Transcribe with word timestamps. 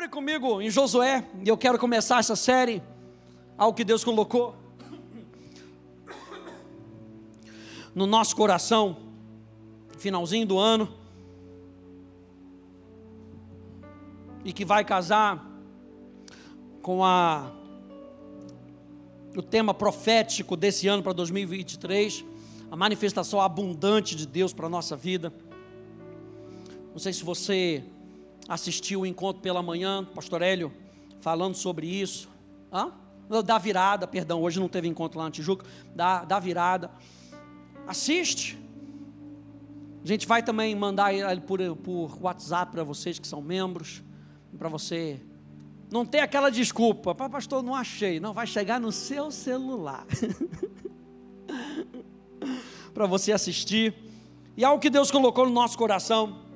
Abre 0.00 0.08
comigo 0.08 0.62
em 0.62 0.70
Josué, 0.70 1.28
e 1.44 1.48
eu 1.50 1.58
quero 1.58 1.78
começar 1.78 2.20
essa 2.20 2.34
série, 2.34 2.82
algo 3.58 3.76
que 3.76 3.84
Deus 3.84 4.02
colocou 4.02 4.56
no 7.94 8.06
nosso 8.06 8.34
coração, 8.34 8.96
finalzinho 9.98 10.46
do 10.46 10.58
ano, 10.58 10.90
e 14.42 14.54
que 14.54 14.64
vai 14.64 14.86
casar 14.86 15.46
com 16.80 17.04
a 17.04 17.52
o 19.36 19.42
tema 19.42 19.74
profético 19.74 20.56
desse 20.56 20.88
ano 20.88 21.02
para 21.02 21.12
2023, 21.12 22.24
a 22.70 22.74
manifestação 22.74 23.38
abundante 23.38 24.16
de 24.16 24.26
Deus 24.26 24.54
para 24.54 24.64
a 24.64 24.70
nossa 24.70 24.96
vida. 24.96 25.30
Não 26.90 26.98
sei 26.98 27.12
se 27.12 27.22
você 27.22 27.84
assistiu 28.50 29.02
o 29.02 29.06
encontro 29.06 29.40
pela 29.40 29.62
manhã, 29.62 30.04
pastor 30.04 30.42
Hélio, 30.42 30.72
falando 31.20 31.54
sobre 31.54 31.86
isso. 31.86 32.28
Hã? 32.72 32.92
Da 33.44 33.58
virada, 33.58 34.08
perdão, 34.08 34.42
hoje 34.42 34.58
não 34.58 34.68
teve 34.68 34.88
encontro 34.88 35.20
lá 35.20 35.26
na 35.26 35.30
Tijuca, 35.30 35.64
da, 35.94 36.24
da 36.24 36.40
virada. 36.40 36.90
Assiste. 37.86 38.58
A 40.02 40.08
gente 40.08 40.26
vai 40.26 40.42
também 40.42 40.74
mandar 40.74 41.12
por, 41.42 41.60
por 41.76 42.18
WhatsApp 42.20 42.72
para 42.72 42.82
vocês 42.82 43.20
que 43.20 43.28
são 43.28 43.40
membros, 43.40 44.02
para 44.58 44.68
você 44.68 45.20
não 45.88 46.04
ter 46.04 46.18
aquela 46.18 46.50
desculpa, 46.50 47.14
pastor, 47.14 47.62
não 47.62 47.74
achei. 47.74 48.18
Não, 48.18 48.32
vai 48.32 48.48
chegar 48.48 48.80
no 48.80 48.90
seu 48.90 49.30
celular. 49.30 50.04
para 52.92 53.06
você 53.06 53.30
assistir. 53.30 53.94
E 54.56 54.64
algo 54.64 54.82
que 54.82 54.90
Deus 54.90 55.08
colocou 55.08 55.46
no 55.46 55.52
nosso 55.52 55.78
coração 55.78 56.49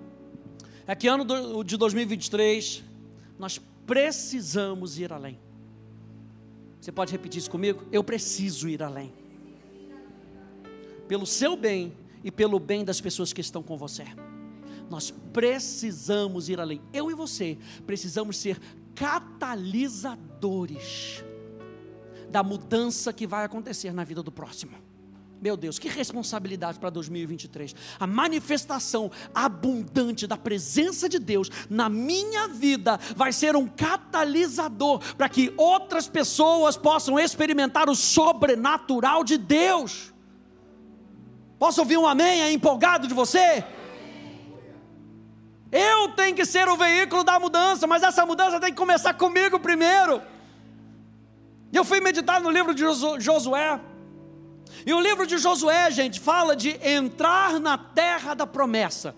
é 0.87 0.95
que 0.95 1.09
ano 1.09 1.25
de 1.65 1.77
2023 1.77 2.85
nós 3.39 3.61
precisamos 3.87 4.99
ir 4.99 5.13
além. 5.13 5.39
Você 6.81 6.91
pode 6.93 7.13
repetir 7.13 7.39
isso 7.39 7.51
comigo? 7.51 7.85
Eu 7.91 8.05
preciso 8.05 8.69
ir 8.69 8.83
além. 8.83 9.11
Pelo 11.09 11.27
seu 11.27 11.57
bem 11.57 11.97
e 12.23 12.31
pelo 12.31 12.59
bem 12.59 12.85
das 12.85 13.01
pessoas 13.01 13.33
que 13.33 13.41
estão 13.41 13.63
com 13.63 13.79
você. 13.79 14.05
Nós 14.91 15.11
precisamos 15.33 16.51
ir 16.51 16.61
além. 16.61 16.83
Eu 16.93 17.11
e 17.11 17.15
você 17.15 17.57
precisamos 17.87 18.37
ser 18.37 18.61
catalisadores 18.95 21.25
da 22.31 22.43
mudança 22.43 23.11
que 23.13 23.27
vai 23.27 23.45
acontecer 23.45 23.93
na 23.93 24.05
vida 24.05 24.23
do 24.23 24.31
próximo. 24.31 24.77
Meu 25.41 25.57
Deus, 25.57 25.79
que 25.79 25.89
responsabilidade 25.89 26.79
para 26.79 26.91
2023. 26.91 27.75
A 28.01 28.07
manifestação 28.07 29.11
abundante 29.35 30.27
da 30.27 30.37
presença 30.37 31.09
de 31.09 31.19
Deus 31.19 31.51
na 31.69 31.89
minha 31.89 32.49
vida 32.49 32.99
vai 33.15 33.33
ser 33.33 33.55
um 33.55 33.67
catalisador 33.67 35.01
para 35.17 35.29
que 35.29 35.53
outras 35.57 36.09
pessoas 36.09 36.77
possam 36.77 37.19
experimentar 37.19 37.91
o 37.91 37.95
sobrenatural 37.95 39.23
de 39.23 39.37
Deus. 39.37 40.15
Posso 41.59 41.81
ouvir 41.81 41.99
um 41.99 42.07
amém 42.07 42.43
aí 42.43 42.55
empolgado 42.55 43.07
de 43.07 43.15
você? 43.15 43.65
Eu 45.71 46.11
tenho 46.11 46.37
que 46.37 46.45
ser 46.45 46.69
o 46.69 46.77
veículo 46.77 47.25
da 47.25 47.39
mudança, 47.39 47.87
mas 47.87 48.03
essa 48.03 48.25
mudança 48.25 48.61
tem 48.61 48.71
que 48.71 48.77
começar 48.77 49.13
comigo 49.15 49.59
primeiro. 49.59 50.23
Eu 51.73 51.85
fui 51.85 52.01
meditar 52.01 52.41
no 52.41 52.49
livro 52.49 52.73
de 52.73 52.85
Josué, 53.19 53.81
e 54.87 54.93
o 54.93 55.01
livro 55.01 55.27
de 55.27 55.39
Josué, 55.39 55.91
gente, 55.91 56.21
fala 56.21 56.55
de 56.55 56.79
entrar 56.87 57.59
na 57.61 57.79
terra 57.79 58.35
da 58.35 58.47
promessa. 58.47 59.15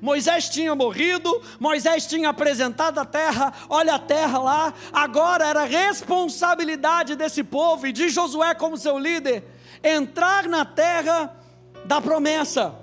Moisés 0.00 0.48
tinha 0.48 0.74
morrido, 0.74 1.42
Moisés 1.60 2.06
tinha 2.06 2.30
apresentado 2.30 2.98
a 2.98 3.04
terra, 3.04 3.52
olha 3.68 3.94
a 3.94 3.98
terra 3.98 4.38
lá, 4.38 4.74
agora 4.92 5.46
era 5.46 5.64
responsabilidade 5.64 7.14
desse 7.14 7.44
povo 7.44 7.86
e 7.86 7.92
de 7.92 8.08
Josué 8.08 8.54
como 8.54 8.76
seu 8.76 8.98
líder, 8.98 9.44
entrar 9.82 10.48
na 10.48 10.64
terra 10.64 11.36
da 11.84 12.00
promessa. 12.00 12.74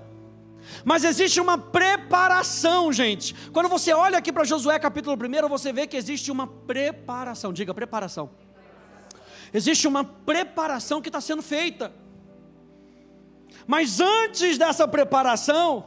Mas 0.85 1.03
existe 1.03 1.41
uma 1.41 1.57
preparação, 1.57 2.93
gente. 2.93 3.33
Quando 3.51 3.67
você 3.67 3.91
olha 3.91 4.17
aqui 4.17 4.31
para 4.31 4.43
Josué 4.43 4.77
capítulo 4.77 5.17
1, 5.17 5.49
você 5.49 5.73
vê 5.73 5.87
que 5.87 5.97
existe 5.97 6.31
uma 6.31 6.45
preparação. 6.45 7.51
Diga 7.51 7.73
preparação. 7.73 8.29
Existe 9.53 9.87
uma 9.87 10.03
preparação 10.03 11.01
que 11.01 11.09
está 11.09 11.19
sendo 11.19 11.41
feita. 11.41 11.91
Mas 13.65 13.99
antes 13.99 14.57
dessa 14.57 14.87
preparação, 14.87 15.85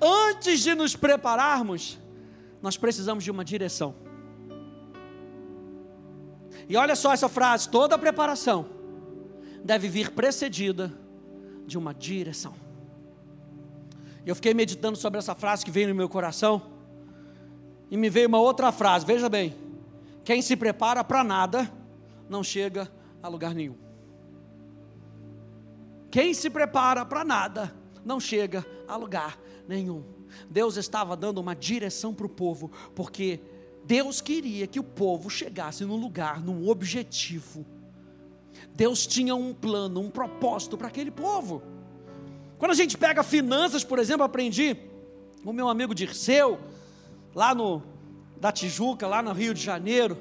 antes 0.00 0.60
de 0.60 0.74
nos 0.74 0.96
prepararmos, 0.96 1.98
nós 2.62 2.76
precisamos 2.76 3.24
de 3.24 3.30
uma 3.30 3.44
direção. 3.44 3.94
E 6.68 6.76
olha 6.76 6.96
só 6.96 7.12
essa 7.12 7.28
frase: 7.28 7.68
toda 7.68 7.98
preparação 7.98 8.66
deve 9.62 9.88
vir 9.88 10.10
precedida 10.10 10.92
de 11.66 11.76
uma 11.76 11.92
direção. 11.94 12.54
Eu 14.24 14.34
fiquei 14.34 14.54
meditando 14.54 14.96
sobre 14.96 15.18
essa 15.18 15.34
frase 15.34 15.64
que 15.64 15.70
veio 15.70 15.88
no 15.88 15.94
meu 15.94 16.08
coração, 16.08 16.62
e 17.90 17.96
me 17.96 18.08
veio 18.08 18.28
uma 18.28 18.40
outra 18.40 18.72
frase, 18.72 19.04
veja 19.04 19.28
bem: 19.28 19.54
quem 20.24 20.40
se 20.40 20.56
prepara 20.56 21.04
para 21.04 21.22
nada, 21.22 21.70
não 22.28 22.42
chega 22.42 22.90
a 23.22 23.28
lugar 23.28 23.54
nenhum. 23.54 23.76
Quem 26.10 26.32
se 26.32 26.48
prepara 26.48 27.04
para 27.04 27.24
nada 27.24 27.74
não 28.04 28.20
chega 28.20 28.64
a 28.86 28.96
lugar 28.96 29.38
nenhum. 29.66 30.04
Deus 30.48 30.76
estava 30.76 31.16
dando 31.16 31.38
uma 31.38 31.54
direção 31.54 32.14
para 32.14 32.26
o 32.26 32.28
povo, 32.28 32.70
porque 32.94 33.40
Deus 33.84 34.20
queria 34.20 34.66
que 34.66 34.80
o 34.80 34.84
povo 34.84 35.28
chegasse 35.28 35.84
num 35.84 35.96
lugar, 35.96 36.40
num 36.42 36.68
objetivo. 36.68 37.66
Deus 38.74 39.06
tinha 39.06 39.34
um 39.34 39.52
plano, 39.52 40.00
um 40.00 40.10
propósito 40.10 40.76
para 40.76 40.88
aquele 40.88 41.10
povo. 41.10 41.62
Quando 42.58 42.70
a 42.70 42.74
gente 42.74 42.96
pega 42.96 43.22
finanças, 43.22 43.84
por 43.84 43.98
exemplo, 43.98 44.24
aprendi 44.24 44.76
o 45.44 45.52
meu 45.52 45.68
amigo 45.68 45.94
Dirceu, 45.94 46.58
lá 47.34 47.54
no 47.54 47.82
da 48.40 48.52
Tijuca, 48.52 49.06
lá 49.06 49.22
no 49.22 49.32
Rio 49.32 49.54
de 49.54 49.62
Janeiro. 49.62 50.18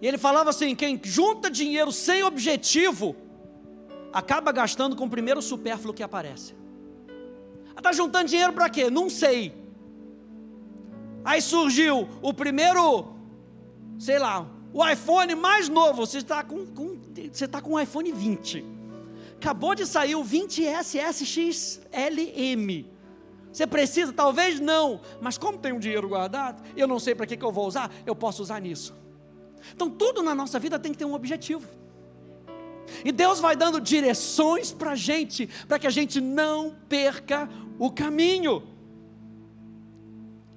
E 0.00 0.06
ele 0.06 0.18
falava 0.18 0.50
assim: 0.50 0.74
quem 0.74 1.00
junta 1.02 1.50
dinheiro 1.50 1.90
sem 1.92 2.22
objetivo, 2.22 3.16
acaba 4.12 4.52
gastando 4.52 4.96
com 4.96 5.04
o 5.04 5.10
primeiro 5.10 5.42
supérfluo 5.42 5.94
que 5.94 6.02
aparece. 6.02 6.54
Está 7.76 7.92
juntando 7.92 8.28
dinheiro 8.28 8.52
para 8.52 8.68
quê? 8.68 8.90
Não 8.90 9.08
sei. 9.08 9.54
Aí 11.24 11.40
surgiu 11.40 12.08
o 12.22 12.32
primeiro, 12.32 13.12
sei 13.98 14.18
lá, 14.18 14.46
o 14.72 14.86
iPhone 14.86 15.34
mais 15.34 15.68
novo. 15.68 16.06
Você 16.06 16.18
está 16.18 16.42
com, 16.42 16.66
com, 16.66 16.98
você 17.32 17.44
está 17.44 17.60
com 17.60 17.74
o 17.74 17.80
iPhone 17.80 18.10
20. 18.10 18.64
Acabou 19.36 19.74
de 19.74 19.86
sair 19.86 20.16
o 20.16 20.24
20S 20.24 20.98
SXLM. 21.00 22.86
Você 23.52 23.66
precisa? 23.66 24.12
Talvez 24.12 24.58
não. 24.58 25.00
Mas 25.20 25.38
como 25.38 25.58
tem 25.58 25.72
um 25.72 25.78
dinheiro 25.78 26.08
guardado, 26.08 26.62
eu 26.76 26.88
não 26.88 26.98
sei 26.98 27.14
para 27.14 27.26
que, 27.26 27.36
que 27.36 27.44
eu 27.44 27.52
vou 27.52 27.66
usar, 27.66 27.90
eu 28.04 28.16
posso 28.16 28.42
usar 28.42 28.60
nisso. 28.60 28.94
Então, 29.74 29.90
tudo 29.90 30.22
na 30.22 30.34
nossa 30.34 30.58
vida 30.58 30.78
tem 30.78 30.92
que 30.92 30.98
ter 30.98 31.04
um 31.04 31.14
objetivo. 31.14 31.66
E 33.04 33.12
Deus 33.12 33.40
vai 33.40 33.54
dando 33.54 33.80
direções 33.80 34.72
para 34.72 34.92
a 34.92 34.96
gente, 34.96 35.48
para 35.66 35.78
que 35.78 35.86
a 35.86 35.90
gente 35.90 36.20
não 36.20 36.74
perca 36.88 37.48
o 37.78 37.90
caminho. 37.90 38.62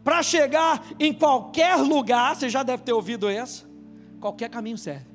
Para 0.03 0.23
chegar 0.23 0.85
em 0.99 1.13
qualquer 1.13 1.75
lugar, 1.75 2.35
você 2.35 2.49
já 2.49 2.63
deve 2.63 2.83
ter 2.83 2.93
ouvido 2.93 3.29
essa, 3.29 3.65
qualquer 4.19 4.49
caminho 4.49 4.77
serve. 4.77 5.05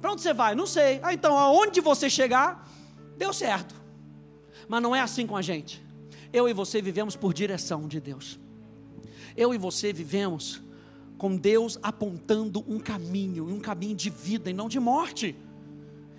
Para 0.00 0.12
onde 0.12 0.22
você 0.22 0.34
vai? 0.34 0.54
Não 0.54 0.66
sei. 0.66 1.00
Ah, 1.02 1.14
então, 1.14 1.36
aonde 1.38 1.80
você 1.80 2.10
chegar, 2.10 2.68
deu 3.16 3.32
certo. 3.32 3.74
Mas 4.68 4.82
não 4.82 4.94
é 4.94 5.00
assim 5.00 5.26
com 5.26 5.36
a 5.36 5.42
gente. 5.42 5.82
Eu 6.32 6.48
e 6.48 6.52
você 6.52 6.80
vivemos 6.80 7.14
por 7.14 7.32
direção 7.32 7.86
de 7.86 8.00
Deus. 8.00 8.38
Eu 9.36 9.54
e 9.54 9.58
você 9.58 9.92
vivemos 9.92 10.60
com 11.22 11.36
Deus 11.36 11.78
apontando 11.84 12.64
um 12.66 12.80
caminho, 12.80 13.46
um 13.46 13.60
caminho 13.60 13.94
de 13.94 14.10
vida 14.10 14.50
e 14.50 14.52
não 14.52 14.68
de 14.68 14.80
morte. 14.80 15.36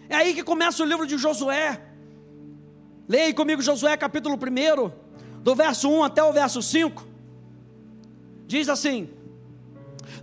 É 0.08 0.16
aí 0.16 0.34
que 0.34 0.42
começa 0.42 0.82
o 0.82 0.86
livro 0.86 1.06
de 1.06 1.18
Josué. 1.18 1.82
Leia 3.06 3.34
comigo 3.34 3.62
Josué 3.62 3.98
capítulo 3.98 4.38
1, 4.38 5.42
do 5.42 5.54
verso 5.56 5.90
1 5.90 6.06
até 6.06 6.24
o 6.24 6.32
verso 6.32 6.62
5. 6.62 7.06
Diz 8.48 8.70
assim: 8.70 9.10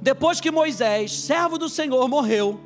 Depois 0.00 0.40
que 0.40 0.50
Moisés, 0.50 1.12
servo 1.12 1.58
do 1.58 1.68
Senhor, 1.68 2.08
morreu, 2.08 2.58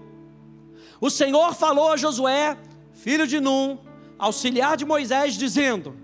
o 1.00 1.10
Senhor 1.10 1.52
falou 1.52 1.90
a 1.90 1.96
Josué, 1.96 2.56
filho 2.92 3.26
de 3.26 3.40
Num, 3.40 3.76
auxiliar 4.16 4.76
de 4.76 4.84
Moisés, 4.84 5.34
dizendo: 5.34 5.96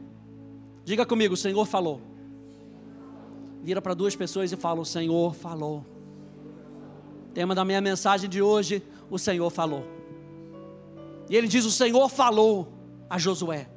Diga 0.84 1.06
comigo, 1.06 1.34
o 1.34 1.36
Senhor 1.36 1.64
falou. 1.66 2.00
Vira 3.62 3.80
para 3.80 3.94
duas 3.94 4.16
pessoas 4.16 4.50
e 4.50 4.56
fala: 4.56 4.80
O 4.80 4.84
Senhor 4.84 5.36
falou. 5.36 5.89
Tema 7.32 7.54
da 7.54 7.64
minha 7.64 7.80
mensagem 7.80 8.28
de 8.28 8.42
hoje: 8.42 8.82
o 9.10 9.18
Senhor 9.18 9.50
falou. 9.50 9.86
E 11.28 11.36
ele 11.36 11.46
diz: 11.46 11.64
O 11.64 11.70
Senhor 11.70 12.08
falou 12.08 12.72
a 13.08 13.18
Josué. 13.18 13.68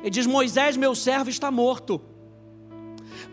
Ele 0.00 0.10
diz: 0.10 0.26
Moisés, 0.26 0.76
meu 0.76 0.94
servo, 0.94 1.30
está 1.30 1.50
morto. 1.50 2.00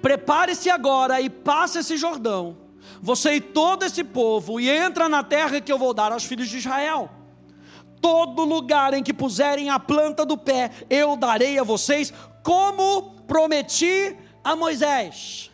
Prepare-se 0.02 0.70
agora 0.70 1.20
e 1.20 1.30
passe 1.30 1.80
esse 1.80 1.98
Jordão, 1.98 2.58
você 3.02 3.36
e 3.36 3.42
todo 3.42 3.84
esse 3.84 4.04
povo, 4.04 4.60
e 4.60 4.70
entra 4.70 5.10
na 5.10 5.24
terra 5.24 5.60
que 5.60 5.72
eu 5.72 5.78
vou 5.78 5.94
dar 5.94 6.12
aos 6.12 6.24
filhos 6.24 6.50
de 6.50 6.58
Israel. 6.58 7.10
Todo 8.00 8.44
lugar 8.44 8.94
em 8.94 9.04
que 9.04 9.14
puserem 9.14 9.70
a 9.70 9.80
planta 9.80 10.26
do 10.26 10.38
pé, 10.38 10.72
eu 10.90 11.16
darei 11.16 11.60
a 11.60 11.64
vocês, 11.64 12.12
como 12.44 13.22
prometi 13.28 14.16
a 14.44 14.56
Moisés. 14.56 15.51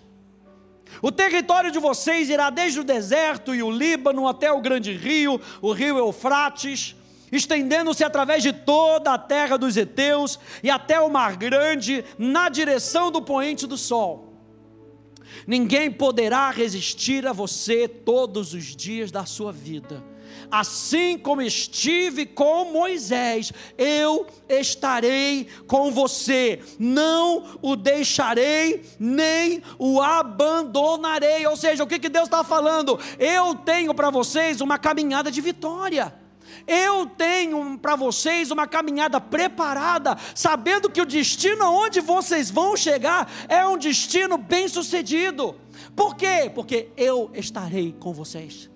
O 1.02 1.12
território 1.12 1.72
de 1.72 1.80
vocês 1.80 2.30
irá 2.30 2.50
desde 2.50 2.80
o 2.80 2.84
deserto 2.84 3.54
e 3.54 3.62
o 3.62 3.72
Líbano 3.72 4.28
até 4.28 4.52
o 4.52 4.62
grande 4.62 4.94
rio, 4.94 5.40
o 5.62 5.72
rio 5.72 5.98
Eufrates, 5.98 6.96
estendendo-se 7.32 8.04
através 8.04 8.42
de 8.42 8.54
toda 8.54 9.14
a 9.14 9.18
terra 9.18 9.58
dos 9.58 9.78
heteus 9.78 10.40
e 10.64 10.70
até 10.70 11.00
o 11.00 11.10
mar 11.10 11.36
grande, 11.36 12.04
na 12.18 12.50
direção 12.50 13.12
do 13.12 13.22
poente 13.22 13.68
do 13.68 13.78
sol. 13.78 14.34
Ninguém 15.46 15.92
poderá 15.92 16.50
resistir 16.50 17.28
a 17.28 17.34
você 17.34 17.88
todos 17.88 18.54
os 18.54 18.76
dias 18.76 19.12
da 19.12 19.26
sua 19.26 19.52
vida 19.52 20.04
assim 20.50 21.18
como 21.18 21.42
estive 21.42 22.26
com 22.26 22.72
Moisés, 22.72 23.52
eu 23.78 24.26
estarei 24.48 25.48
com 25.68 25.92
você, 25.92 26.62
não 26.80 27.60
o 27.62 27.76
deixarei, 27.76 28.84
nem 29.00 29.62
o 29.78 30.02
abandonarei. 30.02 31.46
Ou 31.48 31.56
seja, 31.56 31.84
o 31.84 31.88
que, 31.88 32.00
que 32.00 32.10
Deus 32.10 32.26
está 32.26 32.44
falando? 32.44 33.00
Eu 33.20 33.56
tenho 33.56 33.94
para 33.94 34.10
vocês 34.10 34.62
uma 34.62 34.78
caminhada 34.78 35.32
de 35.32 35.42
vitória. 35.42 36.14
Eu 36.66 37.06
tenho 37.06 37.78
para 37.78 37.96
vocês 37.96 38.52
uma 38.52 38.68
caminhada 38.68 39.22
preparada, 39.22 40.18
sabendo 40.36 40.90
que 40.90 41.02
o 41.02 41.06
destino 41.06 41.64
aonde 41.64 42.02
vocês 42.02 42.50
vão 42.50 42.76
chegar 42.76 43.32
é 43.48 43.66
um 43.66 43.78
destino 43.78 44.38
bem 44.38 44.68
sucedido. 44.68 45.56
Por 45.96 46.16
quê? 46.16 46.52
Porque 46.54 46.90
eu 46.98 47.32
estarei 47.34 47.96
com 47.98 48.14
vocês. 48.14 48.70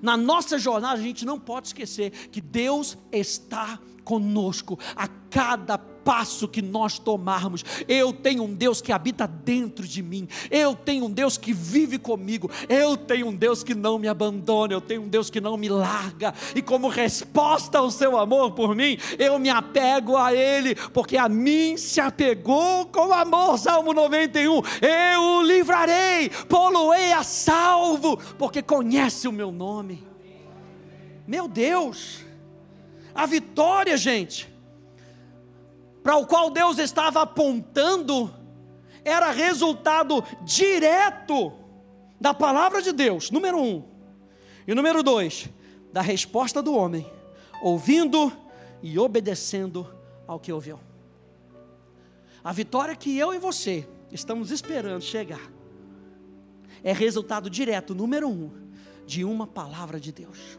Na 0.00 0.16
nossa 0.16 0.58
jornada, 0.58 1.00
a 1.00 1.02
gente 1.02 1.24
não 1.24 1.38
pode 1.38 1.68
esquecer 1.68 2.10
que 2.28 2.40
Deus 2.40 2.96
está 3.10 3.78
conosco 4.04 4.78
a 4.96 5.08
cada 5.30 5.78
passo 6.04 6.48
que 6.48 6.60
nós 6.60 6.98
tomarmos. 6.98 7.64
Eu 7.88 8.12
tenho 8.12 8.42
um 8.42 8.52
Deus 8.52 8.80
que 8.80 8.92
habita 8.92 9.26
dentro 9.26 9.86
de 9.86 10.02
mim. 10.02 10.28
Eu 10.50 10.74
tenho 10.74 11.06
um 11.06 11.10
Deus 11.10 11.38
que 11.38 11.52
vive 11.52 11.98
comigo. 11.98 12.50
Eu 12.68 12.96
tenho 12.96 13.28
um 13.28 13.34
Deus 13.34 13.62
que 13.62 13.74
não 13.74 13.98
me 13.98 14.08
abandona. 14.08 14.72
Eu 14.72 14.80
tenho 14.80 15.02
um 15.02 15.08
Deus 15.08 15.30
que 15.30 15.40
não 15.40 15.56
me 15.56 15.68
larga. 15.68 16.34
E 16.54 16.62
como 16.62 16.88
resposta 16.88 17.78
ao 17.78 17.90
seu 17.90 18.18
amor 18.18 18.52
por 18.52 18.74
mim, 18.74 18.98
eu 19.18 19.38
me 19.38 19.48
apego 19.48 20.16
a 20.16 20.34
Ele, 20.34 20.74
porque 20.74 21.16
a 21.16 21.28
mim 21.28 21.76
se 21.76 22.00
apegou 22.00 22.86
com 22.86 23.12
amor. 23.12 23.58
Salmo 23.58 23.92
91. 23.92 24.62
Eu 24.80 25.22
o 25.22 25.42
livrarei, 25.42 26.28
poloei 26.48 27.12
a 27.12 27.22
salvo, 27.22 28.18
porque 28.38 28.62
conhece 28.62 29.28
o 29.28 29.32
meu 29.32 29.52
nome. 29.52 30.04
Meu 31.26 31.46
Deus, 31.46 32.24
a 33.14 33.26
vitória, 33.26 33.96
gente 33.96 34.52
para 36.02 36.16
o 36.16 36.26
qual 36.26 36.50
Deus 36.50 36.78
estava 36.78 37.22
apontando 37.22 38.34
era 39.04 39.30
resultado 39.30 40.22
direto 40.42 41.52
da 42.20 42.34
palavra 42.34 42.82
de 42.82 42.92
Deus, 42.92 43.30
número 43.30 43.58
um. 43.58 43.84
E 44.66 44.74
número 44.74 45.02
dois, 45.02 45.48
da 45.92 46.00
resposta 46.00 46.62
do 46.62 46.74
homem, 46.74 47.06
ouvindo 47.62 48.32
e 48.82 48.98
obedecendo 48.98 49.86
ao 50.26 50.38
que 50.38 50.52
ouviu. 50.52 50.78
A 52.44 52.52
vitória 52.52 52.96
que 52.96 53.16
eu 53.16 53.32
e 53.32 53.38
você 53.38 53.88
estamos 54.10 54.50
esperando 54.50 55.02
chegar 55.02 55.50
é 56.82 56.92
resultado 56.92 57.48
direto, 57.48 57.94
número 57.94 58.28
um, 58.28 58.50
de 59.06 59.24
uma 59.24 59.46
palavra 59.46 60.00
de 60.00 60.10
Deus. 60.10 60.58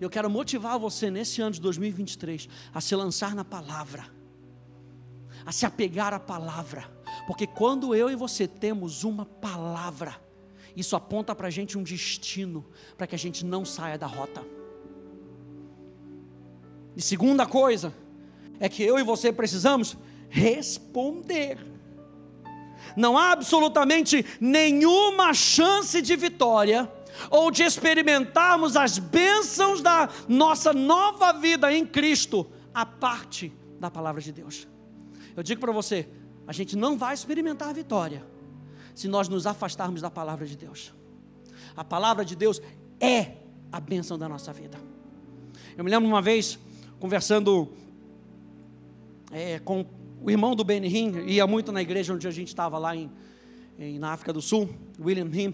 Eu 0.00 0.10
quero 0.10 0.28
motivar 0.28 0.78
você 0.78 1.10
nesse 1.10 1.40
ano 1.40 1.52
de 1.52 1.60
2023 1.60 2.48
a 2.72 2.80
se 2.80 2.94
lançar 2.94 3.34
na 3.34 3.44
palavra, 3.44 4.06
a 5.44 5.52
se 5.52 5.64
apegar 5.64 6.12
à 6.12 6.20
palavra, 6.20 6.90
porque 7.26 7.46
quando 7.46 7.94
eu 7.94 8.10
e 8.10 8.16
você 8.16 8.46
temos 8.46 9.04
uma 9.04 9.24
palavra, 9.24 10.20
isso 10.76 10.94
aponta 10.94 11.34
para 11.34 11.48
a 11.48 11.50
gente 11.50 11.76
um 11.76 11.82
destino, 11.82 12.64
para 12.96 13.06
que 13.06 13.14
a 13.14 13.18
gente 13.18 13.44
não 13.44 13.64
saia 13.64 13.98
da 13.98 14.06
rota. 14.06 14.44
E 16.96 17.02
segunda 17.02 17.46
coisa, 17.46 17.94
é 18.60 18.68
que 18.68 18.82
eu 18.82 18.98
e 18.98 19.02
você 19.02 19.32
precisamos 19.32 19.96
responder. 20.28 21.58
Não 22.96 23.16
há 23.16 23.32
absolutamente 23.32 24.24
nenhuma 24.40 25.32
chance 25.32 26.02
de 26.02 26.16
vitória 26.16 26.90
ou 27.30 27.50
de 27.50 27.62
experimentarmos 27.62 28.76
as 28.76 28.98
bênçãos 28.98 29.80
da 29.80 30.08
nossa 30.28 30.72
nova 30.72 31.32
vida 31.32 31.72
em 31.72 31.86
Cristo, 31.86 32.46
a 32.72 32.84
parte 32.86 33.52
da 33.80 33.90
palavra 33.90 34.20
de 34.20 34.32
Deus. 34.32 34.66
Eu 35.36 35.42
digo 35.42 35.60
para 35.60 35.72
você, 35.72 36.08
a 36.46 36.52
gente 36.52 36.76
não 36.76 36.96
vai 36.96 37.14
experimentar 37.14 37.68
a 37.68 37.72
vitória 37.72 38.24
se 38.94 39.06
nós 39.06 39.28
nos 39.28 39.46
afastarmos 39.46 40.00
da 40.00 40.10
palavra 40.10 40.46
de 40.46 40.56
Deus. 40.56 40.92
A 41.76 41.84
palavra 41.84 42.24
de 42.24 42.34
Deus 42.34 42.60
é 43.00 43.36
a 43.70 43.78
bênção 43.78 44.18
da 44.18 44.28
nossa 44.28 44.52
vida. 44.52 44.78
Eu 45.76 45.84
me 45.84 45.90
lembro 45.90 46.08
uma 46.08 46.20
vez 46.20 46.58
conversando 46.98 47.72
é, 49.30 49.58
com 49.60 49.86
o 50.20 50.30
irmão 50.30 50.56
do 50.56 50.64
Ben 50.64 50.84
Hinn, 50.84 51.28
ia 51.28 51.46
muito 51.46 51.70
na 51.70 51.80
igreja 51.80 52.12
onde 52.12 52.26
a 52.26 52.30
gente 52.30 52.48
estava 52.48 52.78
lá 52.78 52.96
em, 52.96 53.10
em, 53.78 53.98
na 53.98 54.12
África 54.12 54.32
do 54.32 54.42
Sul, 54.42 54.68
William 54.98 55.30
Hinn. 55.32 55.52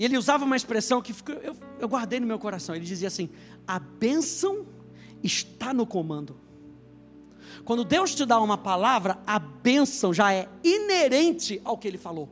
E 0.00 0.04
ele 0.06 0.16
usava 0.16 0.46
uma 0.46 0.56
expressão 0.56 1.02
que 1.02 1.14
eu, 1.42 1.54
eu 1.78 1.86
guardei 1.86 2.18
no 2.18 2.26
meu 2.26 2.38
coração. 2.38 2.74
Ele 2.74 2.86
dizia 2.86 3.08
assim: 3.08 3.28
a 3.66 3.78
bênção 3.78 4.66
está 5.22 5.74
no 5.74 5.86
comando. 5.86 6.40
Quando 7.66 7.84
Deus 7.84 8.14
te 8.14 8.24
dá 8.24 8.40
uma 8.40 8.56
palavra, 8.56 9.18
a 9.26 9.38
bênção 9.38 10.14
já 10.14 10.32
é 10.32 10.48
inerente 10.64 11.60
ao 11.62 11.76
que 11.76 11.86
ele 11.86 11.98
falou. 11.98 12.30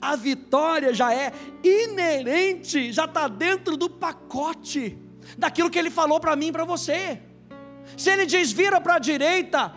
A 0.00 0.16
vitória 0.16 0.94
já 0.94 1.12
é 1.14 1.30
inerente, 1.62 2.90
já 2.90 3.04
está 3.04 3.28
dentro 3.28 3.76
do 3.76 3.90
pacote 3.90 4.96
daquilo 5.36 5.68
que 5.68 5.78
ele 5.78 5.90
falou 5.90 6.18
para 6.18 6.34
mim 6.34 6.46
e 6.46 6.52
para 6.52 6.64
você. 6.64 7.20
Se 7.98 8.10
ele 8.10 8.24
diz 8.24 8.50
vira 8.50 8.80
para 8.80 8.94
a 8.94 8.98
direita, 8.98 9.74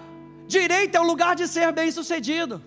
direita 0.47 0.97
é 0.97 1.01
o 1.01 1.05
lugar 1.05 1.35
de 1.35 1.45
ser 1.45 1.73
bem 1.73 1.91
sucedido. 1.91 2.63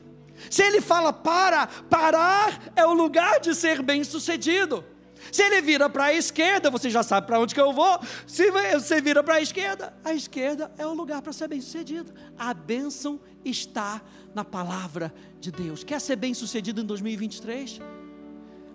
Se 0.51 0.63
ele 0.63 0.81
fala 0.81 1.13
para, 1.13 1.67
parar 1.67 2.73
é 2.75 2.85
o 2.87 2.93
lugar 2.93 3.41
de 3.41 3.55
ser 3.55 3.83
bem 3.83 4.05
sucedido. 4.05 4.85
Se 5.33 5.43
ele 5.43 5.61
vira 5.61 5.89
para 5.89 6.05
a 6.05 6.15
esquerda, 6.15 6.71
você 6.71 6.89
já 6.89 7.03
sabe 7.03 7.27
para 7.27 7.41
onde 7.41 7.55
que 7.55 7.61
eu 7.61 7.73
vou. 7.73 7.99
Se 8.27 8.51
você 8.51 9.01
vira 9.01 9.23
para 9.23 9.35
a 9.35 9.41
esquerda, 9.41 9.95
a 10.05 10.15
esquerda 10.15 10.71
é 10.79 10.87
o 10.87 10.95
lugar 10.95 11.21
para 11.23 11.33
ser 11.33 11.49
bem 11.49 11.61
sucedido. 11.61 12.13
A 12.39 12.55
bênção 12.55 13.21
está 13.45 14.01
na 14.35 14.45
palavra 14.45 15.13
de 15.41 15.51
Deus. 15.51 15.85
Quer 15.85 16.01
ser 16.01 16.17
bem 16.17 16.33
sucedido 16.35 16.81
em 16.81 16.85
2023? 16.85 17.81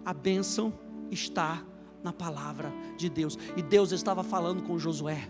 A 0.05 0.13
bênção 0.13 0.77
está 1.09 1.63
na 2.03 2.11
palavra 2.11 2.71
de 2.97 3.09
Deus. 3.09 3.37
E 3.55 3.61
Deus 3.61 3.91
estava 3.91 4.23
falando 4.23 4.63
com 4.63 4.77
Josué. 4.77 5.29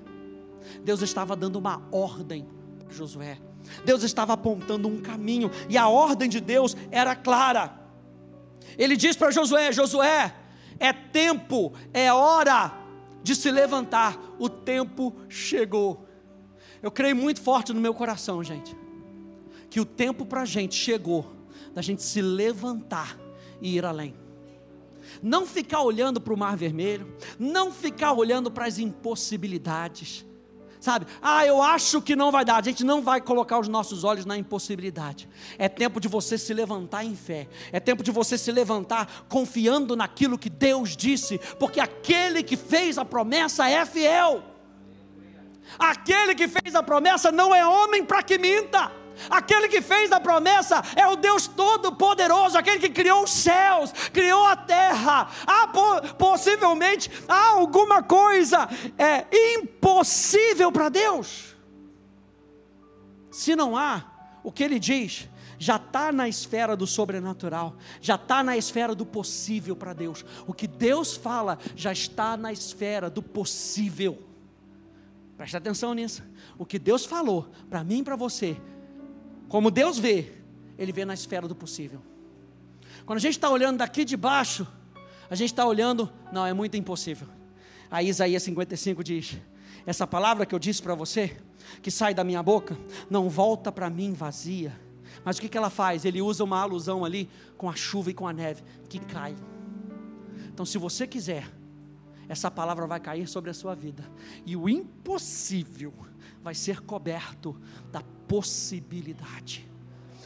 Deus 0.83 1.01
estava 1.01 1.35
dando 1.35 1.57
uma 1.57 1.87
ordem 1.91 2.47
para 2.79 2.91
Josué. 2.93 3.39
Deus 3.85 4.03
estava 4.03 4.33
apontando 4.33 4.87
um 4.87 5.01
caminho 5.01 5.49
e 5.69 5.77
a 5.77 5.87
ordem 5.87 6.29
de 6.29 6.39
Deus 6.39 6.75
era 6.91 7.15
clara. 7.15 7.73
Ele 8.77 8.95
diz 8.95 9.15
para 9.15 9.31
Josué: 9.31 9.71
Josué, 9.71 10.33
é 10.79 10.91
tempo, 10.91 11.73
é 11.93 12.11
hora 12.11 12.73
de 13.21 13.35
se 13.35 13.49
levantar, 13.49 14.19
o 14.37 14.49
tempo 14.49 15.15
chegou. 15.29 16.05
Eu 16.81 16.91
creio 16.91 17.15
muito 17.15 17.41
forte 17.41 17.71
no 17.71 17.79
meu 17.79 17.93
coração, 17.93 18.43
gente, 18.43 18.75
que 19.69 19.79
o 19.79 19.85
tempo 19.85 20.25
para 20.25 20.41
a 20.41 20.45
gente 20.45 20.75
chegou, 20.75 21.31
da 21.73 21.81
gente 21.81 22.03
se 22.03 22.21
levantar 22.21 23.17
e 23.61 23.77
ir 23.77 23.85
além. 23.85 24.13
Não 25.21 25.45
ficar 25.45 25.81
olhando 25.81 26.19
para 26.19 26.33
o 26.33 26.37
mar 26.37 26.57
vermelho, 26.57 27.15
não 27.39 27.71
ficar 27.71 28.13
olhando 28.13 28.51
para 28.51 28.65
as 28.65 28.77
impossibilidades 28.77 30.25
sabe? 30.83 31.07
Ah, 31.21 31.45
eu 31.45 31.61
acho 31.61 32.01
que 32.01 32.13
não 32.13 32.29
vai 32.29 32.43
dar. 32.43 32.57
A 32.57 32.61
gente 32.61 32.83
não 32.83 33.01
vai 33.01 33.21
colocar 33.21 33.57
os 33.57 33.69
nossos 33.69 34.03
olhos 34.03 34.25
na 34.25 34.37
impossibilidade. 34.37 35.29
É 35.57 35.69
tempo 35.69 35.99
de 36.01 36.09
você 36.09 36.37
se 36.37 36.53
levantar 36.53 37.05
em 37.05 37.15
fé. 37.15 37.47
É 37.71 37.79
tempo 37.79 38.03
de 38.03 38.11
você 38.11 38.37
se 38.37 38.51
levantar 38.51 39.25
confiando 39.29 39.95
naquilo 39.95 40.37
que 40.37 40.49
Deus 40.49 40.97
disse, 40.97 41.39
porque 41.57 41.79
aquele 41.79 42.43
que 42.43 42.57
fez 42.57 42.97
a 42.97 43.05
promessa 43.05 43.69
é 43.69 43.85
fiel. 43.85 44.43
Aquele 45.79 46.35
que 46.35 46.49
fez 46.49 46.75
a 46.75 46.83
promessa 46.83 47.31
não 47.31 47.55
é 47.55 47.65
homem 47.65 48.03
para 48.03 48.21
que 48.21 48.37
minta. 48.37 48.91
Aquele 49.29 49.67
que 49.67 49.81
fez 49.81 50.11
a 50.11 50.19
promessa 50.19 50.81
é 50.95 51.07
o 51.07 51.15
Deus 51.15 51.47
Todo-Poderoso, 51.47 52.57
aquele 52.57 52.79
que 52.79 52.89
criou 52.89 53.23
os 53.23 53.31
céus, 53.31 53.91
criou 54.11 54.45
a 54.45 54.55
terra. 54.55 55.29
Há, 55.45 55.67
possivelmente 56.17 57.09
há 57.27 57.49
alguma 57.49 58.03
coisa 58.03 58.67
é, 58.97 59.25
impossível 59.57 60.71
para 60.71 60.89
Deus. 60.89 61.55
Se 63.31 63.55
não 63.55 63.75
há, 63.75 64.03
o 64.43 64.51
que 64.51 64.63
ele 64.63 64.79
diz 64.79 65.27
já 65.57 65.77
está 65.77 66.11
na 66.11 66.27
esfera 66.27 66.75
do 66.75 66.85
sobrenatural, 66.85 67.75
já 68.01 68.15
está 68.15 68.43
na 68.43 68.57
esfera 68.57 68.93
do 68.93 69.05
possível 69.05 69.75
para 69.75 69.93
Deus. 69.93 70.25
O 70.45 70.53
que 70.53 70.67
Deus 70.67 71.15
fala 71.15 71.57
já 71.75 71.93
está 71.93 72.35
na 72.35 72.51
esfera 72.51 73.09
do 73.09 73.23
possível. 73.23 74.21
Preste 75.37 75.55
atenção 75.55 75.93
nisso. 75.93 76.21
O 76.57 76.65
que 76.65 76.77
Deus 76.77 77.05
falou 77.05 77.47
para 77.69 77.83
mim 77.83 77.99
e 77.99 78.03
para 78.03 78.15
você, 78.15 78.57
como 79.53 79.69
Deus 79.69 79.99
vê, 79.99 80.31
Ele 80.79 80.91
vê 80.91 81.05
na 81.05 81.13
esfera 81.13 81.47
do 81.47 81.53
possível. 81.53 82.01
Quando 83.05 83.17
a 83.17 83.21
gente 83.21 83.35
está 83.35 83.51
olhando 83.51 83.77
daqui 83.77 84.03
de 84.03 84.17
baixo, 84.17 84.65
a 85.29 85.35
gente 85.35 85.51
está 85.51 85.63
olhando, 85.63 86.11
não, 86.31 86.43
é 86.43 86.51
muito 86.53 86.75
impossível. 86.75 87.27
Aí 87.91 88.09
Isaías 88.09 88.41
55 88.41 89.03
diz: 89.03 89.37
Essa 89.85 90.07
palavra 90.07 90.43
que 90.43 90.55
eu 90.55 90.57
disse 90.57 90.81
para 90.81 90.95
você, 90.95 91.37
que 91.83 91.91
sai 91.91 92.15
da 92.15 92.23
minha 92.23 92.41
boca, 92.41 92.75
não 93.11 93.29
volta 93.29 93.71
para 93.71 93.91
mim 93.91 94.11
vazia. 94.13 94.75
Mas 95.23 95.37
o 95.37 95.41
que, 95.41 95.49
que 95.49 95.57
ela 95.57 95.69
faz? 95.69 96.03
Ele 96.03 96.19
usa 96.19 96.43
uma 96.43 96.59
alusão 96.59 97.05
ali 97.05 97.29
com 97.55 97.69
a 97.69 97.75
chuva 97.75 98.09
e 98.09 98.13
com 98.15 98.27
a 98.27 98.33
neve, 98.33 98.63
que 98.89 98.97
cai. 98.97 99.35
Então, 100.51 100.65
se 100.65 100.79
você 100.79 101.05
quiser, 101.05 101.47
essa 102.27 102.49
palavra 102.49 102.87
vai 102.87 102.99
cair 102.99 103.27
sobre 103.27 103.51
a 103.51 103.53
sua 103.53 103.75
vida, 103.75 104.03
e 104.47 104.57
o 104.57 104.67
impossível 104.67 105.93
vai 106.43 106.53
ser 106.53 106.81
coberto 106.81 107.59
da 107.91 108.01
possibilidade. 108.27 109.67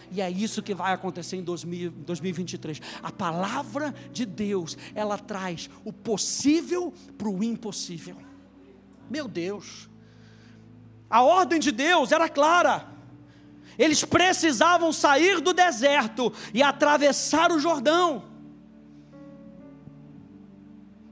E 0.10 0.22
é 0.22 0.30
isso 0.30 0.64
que 0.64 0.74
vai 0.74 0.94
acontecer 0.94 1.36
em 1.36 1.44
2023. 1.44 2.82
A 3.04 3.12
palavra 3.12 3.94
de 4.12 4.26
Deus, 4.26 4.78
ela 4.96 5.18
traz 5.18 5.70
o 5.84 5.92
possível 5.92 6.94
para 7.18 7.28
o 7.28 7.44
impossível. 7.44 8.18
Meu 9.10 9.28
Deus. 9.28 9.90
A 11.10 11.22
ordem 11.22 11.60
de 11.60 11.72
Deus 11.72 12.12
era 12.12 12.28
clara. 12.30 12.88
Eles 13.78 14.04
precisavam 14.04 14.92
sair 14.92 15.40
do 15.40 15.54
deserto 15.54 16.34
e 16.54 16.64
atravessar 16.64 17.52
o 17.52 17.60
Jordão. 17.60 18.24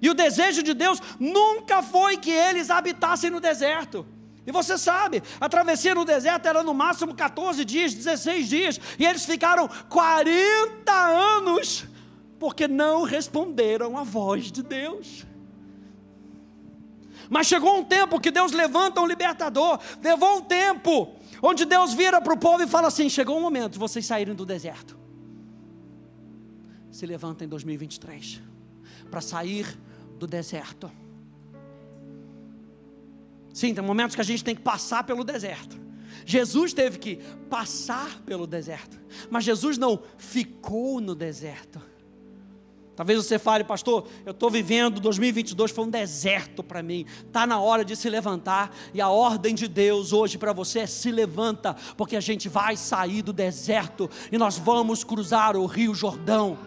E 0.02 0.10
o 0.10 0.14
desejo 0.14 0.64
de 0.64 0.74
Deus 0.74 1.02
nunca 1.20 1.82
foi 1.82 2.18
que 2.18 2.32
eles 2.32 2.70
habitassem 2.70 3.30
no 3.30 3.40
deserto. 3.40 4.06
E 4.46 4.52
você 4.52 4.78
sabe, 4.78 5.24
a 5.40 5.50
travessia 5.50 5.96
no 5.96 6.06
deserto 6.06 6.46
era 6.46 6.62
no 6.62 6.74
máximo 6.74 7.16
14 7.16 7.66
dias, 7.66 7.94
16 7.94 8.48
dias, 8.48 8.80
e 9.00 9.06
eles 9.06 9.26
ficaram 9.26 9.68
40 9.90 10.92
anos, 10.92 11.86
porque 12.40 12.68
não 12.68 13.04
responderam 13.04 13.98
à 13.98 14.04
voz 14.04 14.52
de 14.52 14.62
Deus. 14.62 15.26
Mas 17.28 17.48
chegou 17.48 17.78
um 17.78 17.84
tempo 17.84 18.20
que 18.20 18.30
Deus 18.30 18.52
levanta 18.52 19.02
um 19.02 19.08
libertador, 19.08 19.80
levou 20.04 20.38
um 20.38 20.42
tempo 20.42 21.16
onde 21.42 21.66
Deus 21.66 21.94
vira 21.94 22.22
para 22.22 22.34
o 22.34 22.38
povo 22.38 22.62
e 22.62 22.68
fala 22.68 22.88
assim: 22.88 23.10
chegou 23.10 23.36
o 23.36 23.40
um 23.40 23.42
momento 23.42 23.74
de 23.74 23.80
vocês 23.80 24.06
saírem 24.06 24.36
do 24.36 24.46
deserto. 24.46 24.96
Se 26.92 27.06
levanta 27.06 27.44
em 27.44 27.48
2023 27.48 28.42
para 29.10 29.22
sair 29.22 29.78
do 30.20 30.28
deserto. 30.28 30.92
Sim, 33.56 33.74
tem 33.74 33.82
momentos 33.82 34.16
que 34.16 34.22
a 34.22 34.26
gente 34.26 34.44
tem 34.44 34.54
que 34.54 34.62
passar 34.62 35.06
pelo 35.06 35.24
deserto. 35.24 35.80
Jesus 36.26 36.74
teve 36.74 37.00
que 37.00 37.16
passar 37.50 38.20
pelo 38.26 38.46
deserto, 38.46 39.00
mas 39.30 39.46
Jesus 39.46 39.78
não 39.78 39.98
ficou 40.18 41.00
no 41.00 41.16
deserto. 41.16 41.82
Talvez 42.98 43.18
você 43.18 43.40
fale, 43.40 43.64
pastor, 43.64 44.08
eu 44.26 44.32
estou 44.32 44.50
vivendo 44.50 45.00
2022 45.00 45.72
foi 45.72 45.86
um 45.86 45.90
deserto 45.90 46.62
para 46.62 46.84
mim. 46.84 47.06
Está 47.26 47.48
na 47.48 47.58
hora 47.58 47.86
de 47.86 47.96
se 47.96 48.10
levantar 48.10 48.76
e 48.94 49.00
a 49.00 49.08
ordem 49.08 49.56
de 49.56 49.70
Deus 49.70 50.12
hoje 50.12 50.38
para 50.38 50.52
você 50.52 50.80
é 50.80 50.86
se 50.86 51.10
levanta, 51.10 51.78
porque 51.96 52.18
a 52.18 52.22
gente 52.22 52.50
vai 52.50 52.76
sair 52.76 53.22
do 53.22 53.32
deserto 53.32 54.10
e 54.34 54.38
nós 54.38 54.58
vamos 54.58 55.02
cruzar 55.02 55.56
o 55.56 55.66
Rio 55.66 55.96
Jordão. 55.96 56.58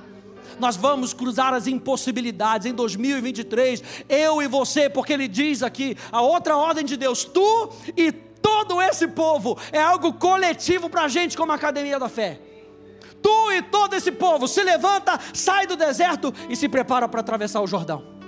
Nós 0.59 0.77
vamos 0.77 1.13
cruzar 1.13 1.55
as 1.55 1.67
impossibilidades 1.67 2.67
em 2.67 2.75
2023, 2.75 3.83
eu 4.09 4.43
e 4.43 4.49
você, 4.49 4.91
porque 4.91 5.13
ele 5.13 5.29
diz 5.29 5.63
aqui, 5.63 5.97
a 6.11 6.21
outra 6.21 6.57
ordem 6.57 6.85
de 6.85 6.97
Deus, 6.97 7.25
tu 7.25 7.71
e 7.97 8.11
todo 8.13 8.81
esse 8.83 9.07
povo, 9.09 9.59
é 9.73 9.81
algo 9.81 10.13
coletivo 10.15 10.89
para 10.89 11.03
a 11.03 11.09
gente 11.09 11.37
como 11.37 11.53
Academia 11.53 11.99
da 11.99 12.09
Fé. 12.09 12.41
Tu 13.23 13.53
e 13.53 13.63
todo 13.63 13.95
esse 13.95 14.13
povo 14.13 14.47
se 14.47 14.63
levanta, 14.63 15.19
sai 15.33 15.67
do 15.67 15.77
deserto 15.77 16.33
e 16.49 16.57
se 16.57 16.69
prepara 16.69 17.09
para 17.09 17.21
atravessar 17.21 17.61
o 17.61 17.67
Jordão. 17.67 18.19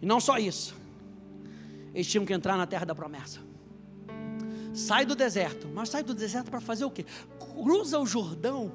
E 0.00 0.06
não 0.06 0.20
só 0.20 0.38
isso, 0.38 0.74
eles 1.96 2.06
tinham 2.06 2.26
que 2.26 2.34
entrar 2.34 2.58
na 2.58 2.66
terra 2.66 2.84
da 2.84 2.94
promessa. 2.94 3.40
Sai 4.74 5.06
do 5.06 5.16
deserto, 5.16 5.66
mas 5.72 5.88
sai 5.88 6.02
do 6.02 6.14
deserto 6.14 6.50
para 6.50 6.60
fazer 6.60 6.84
o 6.84 6.90
quê? 6.90 7.06
Cruza 7.38 7.98
o 7.98 8.04
Jordão, 8.04 8.70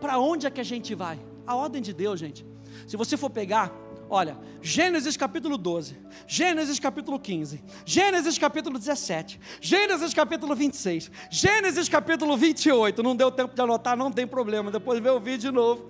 para 0.00 0.20
onde 0.20 0.46
é 0.46 0.50
que 0.50 0.60
a 0.60 0.64
gente 0.64 0.94
vai? 0.94 1.18
A 1.44 1.56
ordem 1.56 1.82
de 1.82 1.92
Deus, 1.92 2.20
gente. 2.20 2.46
Se 2.86 2.96
você 2.96 3.16
for 3.16 3.28
pegar 3.28 3.72
Olha, 4.12 4.36
Gênesis 4.60 5.16
capítulo 5.16 5.56
12, 5.56 5.96
Gênesis 6.26 6.80
capítulo 6.80 7.16
15, 7.16 7.62
Gênesis 7.86 8.38
capítulo 8.38 8.76
17, 8.76 9.40
Gênesis 9.60 10.12
capítulo 10.12 10.52
26, 10.56 11.12
Gênesis 11.30 11.88
capítulo 11.88 12.36
28. 12.36 13.04
Não 13.04 13.14
deu 13.14 13.30
tempo 13.30 13.54
de 13.54 13.62
anotar, 13.62 13.96
não 13.96 14.10
tem 14.10 14.26
problema, 14.26 14.68
depois 14.68 14.98
vê 14.98 15.10
o 15.10 15.20
vídeo 15.20 15.50
de 15.50 15.50
novo. 15.52 15.88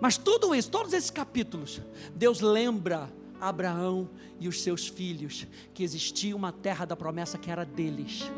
Mas 0.00 0.16
tudo 0.16 0.54
isso, 0.54 0.70
todos 0.70 0.94
esses 0.94 1.10
capítulos, 1.10 1.82
Deus 2.14 2.40
lembra 2.40 3.10
Abraão 3.40 4.08
e 4.38 4.48
os 4.48 4.62
seus 4.62 4.86
filhos 4.86 5.46
que 5.74 5.82
existia 5.82 6.34
uma 6.36 6.52
terra 6.52 6.84
da 6.84 6.96
promessa 6.96 7.38
que 7.38 7.50
era 7.50 7.64
deles. 7.64 8.30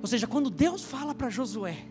Ou 0.00 0.06
seja, 0.06 0.26
quando 0.26 0.50
Deus 0.50 0.84
fala 0.84 1.14
para 1.14 1.28
Josué, 1.28 1.84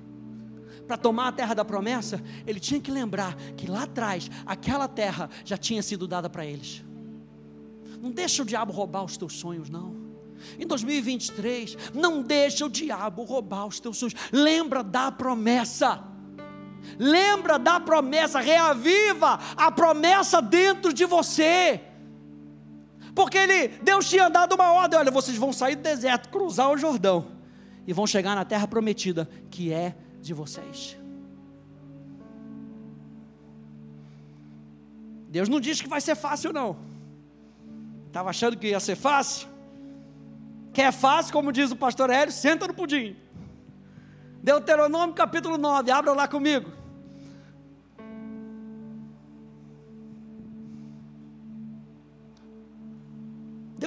para 0.88 0.98
tomar 0.98 1.27
a 1.27 1.32
terra 1.32 1.53
da 1.53 1.65
promessa, 1.65 2.24
ele 2.46 2.60
tinha 2.60 2.79
que 2.79 2.89
lembrar 2.89 3.36
que 3.58 3.70
lá 3.70 3.84
atrás, 3.84 4.32
aquela 4.46 4.88
terra 4.88 5.29
já 5.44 5.58
tinha 5.58 5.84
sido 5.84 6.08
dada 6.08 6.29
para 6.29 6.46
eles. 6.46 6.84
Não 8.01 8.12
deixa 8.12 8.41
o 8.41 8.46
diabo 8.46 8.72
roubar 8.72 9.03
os 9.03 9.17
teus 9.17 9.34
sonhos, 9.34 9.70
não. 9.70 10.08
Em 10.60 10.65
2023, 10.65 11.77
não 11.94 12.22
deixa 12.22 12.65
o 12.65 12.70
diabo 12.70 13.24
roubar 13.24 13.65
os 13.65 13.79
teus 13.79 13.98
sonhos. 13.98 14.15
Lembra 14.32 14.84
da 14.84 15.12
promessa. 15.12 16.03
Lembra 16.98 17.60
da 17.60 17.79
promessa, 17.79 18.39
reaviva 18.39 19.39
a 19.58 19.72
promessa 19.72 20.41
dentro 20.41 20.94
de 20.94 21.06
você. 21.06 21.82
Porque 23.18 23.36
ele, 23.36 23.70
Deus 23.82 24.08
tinha 24.08 24.30
dado 24.30 24.54
uma 24.54 24.72
ordem: 24.74 25.00
olha, 25.00 25.10
vocês 25.10 25.36
vão 25.36 25.52
sair 25.52 25.76
do 25.76 25.82
deserto, 25.82 26.30
cruzar 26.30 26.70
o 26.70 26.78
Jordão 26.78 27.32
e 27.88 27.92
vão 27.92 28.06
chegar 28.06 28.36
na 28.36 28.46
terra 28.46 28.68
prometida, 28.68 29.28
que 29.50 29.74
é 29.74 29.96
de 30.22 30.36
vocês. 30.36 30.96
Deus 35.30 35.50
não 35.50 35.60
diz 35.60 35.82
que 35.82 35.88
vai 35.88 36.00
ser 36.00 36.14
fácil, 36.14 36.54
não. 36.54 36.78
Estava 38.06 38.30
achando 38.30 38.56
que 38.56 38.68
ia 38.68 38.80
ser 38.80 38.96
fácil? 38.96 39.48
Quer 40.72 40.94
fácil, 40.94 41.34
como 41.34 41.52
diz 41.52 41.72
o 41.72 41.76
pastor 41.76 42.12
Hélio, 42.12 42.32
senta 42.32 42.68
no 42.68 42.74
pudim. 42.76 43.16
Deuteronômio 44.44 45.16
capítulo 45.16 45.58
9, 45.58 45.90
abra 45.90 46.14
lá 46.14 46.28
comigo. 46.28 46.72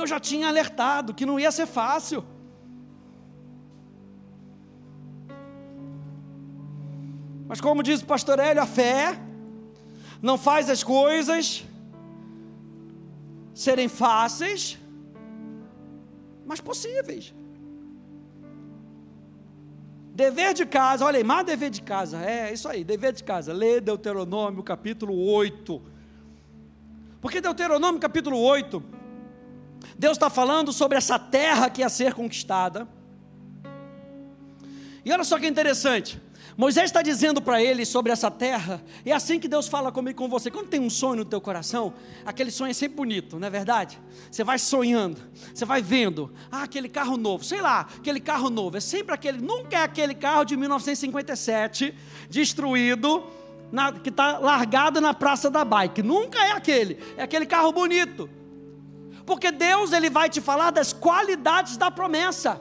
Deus 0.01 0.09
já 0.09 0.19
tinha 0.19 0.49
alertado 0.49 1.13
que 1.13 1.27
não 1.27 1.39
ia 1.39 1.53
ser 1.53 1.67
fácil. 1.67 2.25
Mas 7.47 7.61
como 7.61 7.83
diz 7.83 8.01
o 8.01 8.07
pastor 8.07 8.39
Hélio, 8.39 8.63
a 8.63 8.67
fé 8.67 9.21
não 10.23 10.39
faz 10.39 10.71
as 10.71 10.83
coisas 10.83 11.65
serem 13.53 13.89
fáceis, 13.89 14.79
mas 16.47 16.61
possíveis. 16.63 17.35
Dever 20.15 20.55
de 20.55 20.65
casa, 20.65 21.05
olha 21.05 21.19
aí, 21.19 21.25
mais 21.25 21.45
dever 21.45 21.71
de 21.71 21.83
casa, 21.83 22.25
é 22.25 22.53
isso 22.53 22.69
aí, 22.69 22.85
dever 22.85 23.13
de 23.13 23.23
casa. 23.23 23.53
Lê 23.53 23.81
Deuteronômio 23.81 24.63
capítulo 24.63 25.15
8. 25.15 25.83
Porque 27.21 27.41
Deuteronômio 27.41 28.01
capítulo 28.01 28.39
8, 28.39 29.00
Deus 29.99 30.13
está 30.13 30.31
falando 30.31 30.73
sobre 30.73 30.97
essa 30.97 31.19
terra 31.19 31.69
que 31.71 31.81
ia 31.81 31.89
ser 31.89 32.15
conquistada. 32.15 32.89
E 35.05 35.13
olha 35.13 35.25
só 35.25 35.39
que 35.39 35.47
interessante. 35.47 36.21
Moisés 36.57 36.87
está 36.87 37.01
dizendo 37.01 37.41
para 37.41 37.63
ele 37.63 37.87
sobre 37.87 38.13
essa 38.13 38.31
terra, 38.31 38.83
é 39.03 39.13
assim 39.13 39.41
que 39.41 39.49
Deus 39.49 39.67
fala 39.67 39.91
comigo 39.91 40.19
com 40.19 40.29
você. 40.29 40.51
Quando 40.51 40.69
tem 40.69 40.79
um 40.79 40.91
sonho 40.91 41.17
no 41.17 41.25
teu 41.25 41.41
coração, 41.41 41.95
aquele 42.27 42.51
sonho 42.51 42.71
é 42.71 42.75
sempre 42.75 42.97
bonito, 42.97 43.39
não 43.39 43.47
é 43.47 43.51
verdade? 43.51 43.99
Você 44.31 44.45
vai 44.45 44.59
sonhando, 44.59 45.19
você 45.55 45.65
vai 45.65 45.81
vendo, 45.81 46.31
ah, 46.53 46.65
aquele 46.65 46.89
carro 46.89 47.17
novo, 47.17 47.43
sei 47.45 47.63
lá, 47.63 47.89
aquele 47.97 48.21
carro 48.21 48.51
novo, 48.51 48.77
é 48.77 48.81
sempre 48.81 49.15
aquele, 49.15 49.41
nunca 49.41 49.79
é 49.79 49.83
aquele 49.85 50.15
carro 50.15 50.45
de 50.45 50.55
1957, 50.55 51.95
destruído, 52.29 53.25
na, 53.73 53.93
que 53.93 54.11
está 54.11 54.39
largado 54.39 55.01
na 55.01 55.15
praça 55.15 55.49
da 55.49 55.65
bike, 55.65 56.03
nunca 56.03 56.39
é 56.45 56.53
aquele, 56.53 56.99
é 57.17 57.23
aquele 57.23 57.47
carro 57.47 57.73
bonito. 57.73 58.29
Porque 59.31 59.53
Deus 59.53 59.93
ele 59.93 60.11
vai 60.11 60.29
te 60.29 60.41
falar 60.41 60.73
das 60.73 60.93
qualidades 60.93 61.77
da 61.77 61.89
promessa. 61.89 62.61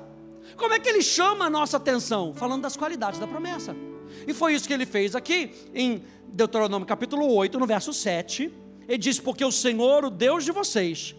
Como 0.55 0.71
é 0.71 0.77
que 0.77 0.87
ele 0.87 1.01
chama 1.01 1.45
a 1.45 1.49
nossa 1.49 1.77
atenção? 1.77 2.31
Falando 2.31 2.61
das 2.61 2.77
qualidades 2.77 3.19
da 3.19 3.25
promessa. 3.25 3.75
E 4.27 4.35
foi 4.35 4.53
isso 4.53 4.67
que 4.67 4.73
ele 4.75 4.85
fez 4.85 5.15
aqui 5.15 5.51
em 5.73 6.03
Deuteronômio 6.27 6.87
capítulo 6.87 7.33
8, 7.33 7.57
no 7.57 7.65
verso 7.65 7.91
7. 7.91 8.53
Ele 8.87 8.97
diz: 8.99 9.19
Porque 9.19 9.43
o 9.43 9.51
Senhor, 9.51 10.05
o 10.05 10.11
Deus 10.11 10.45
de 10.45 10.51
vocês, 10.51 11.15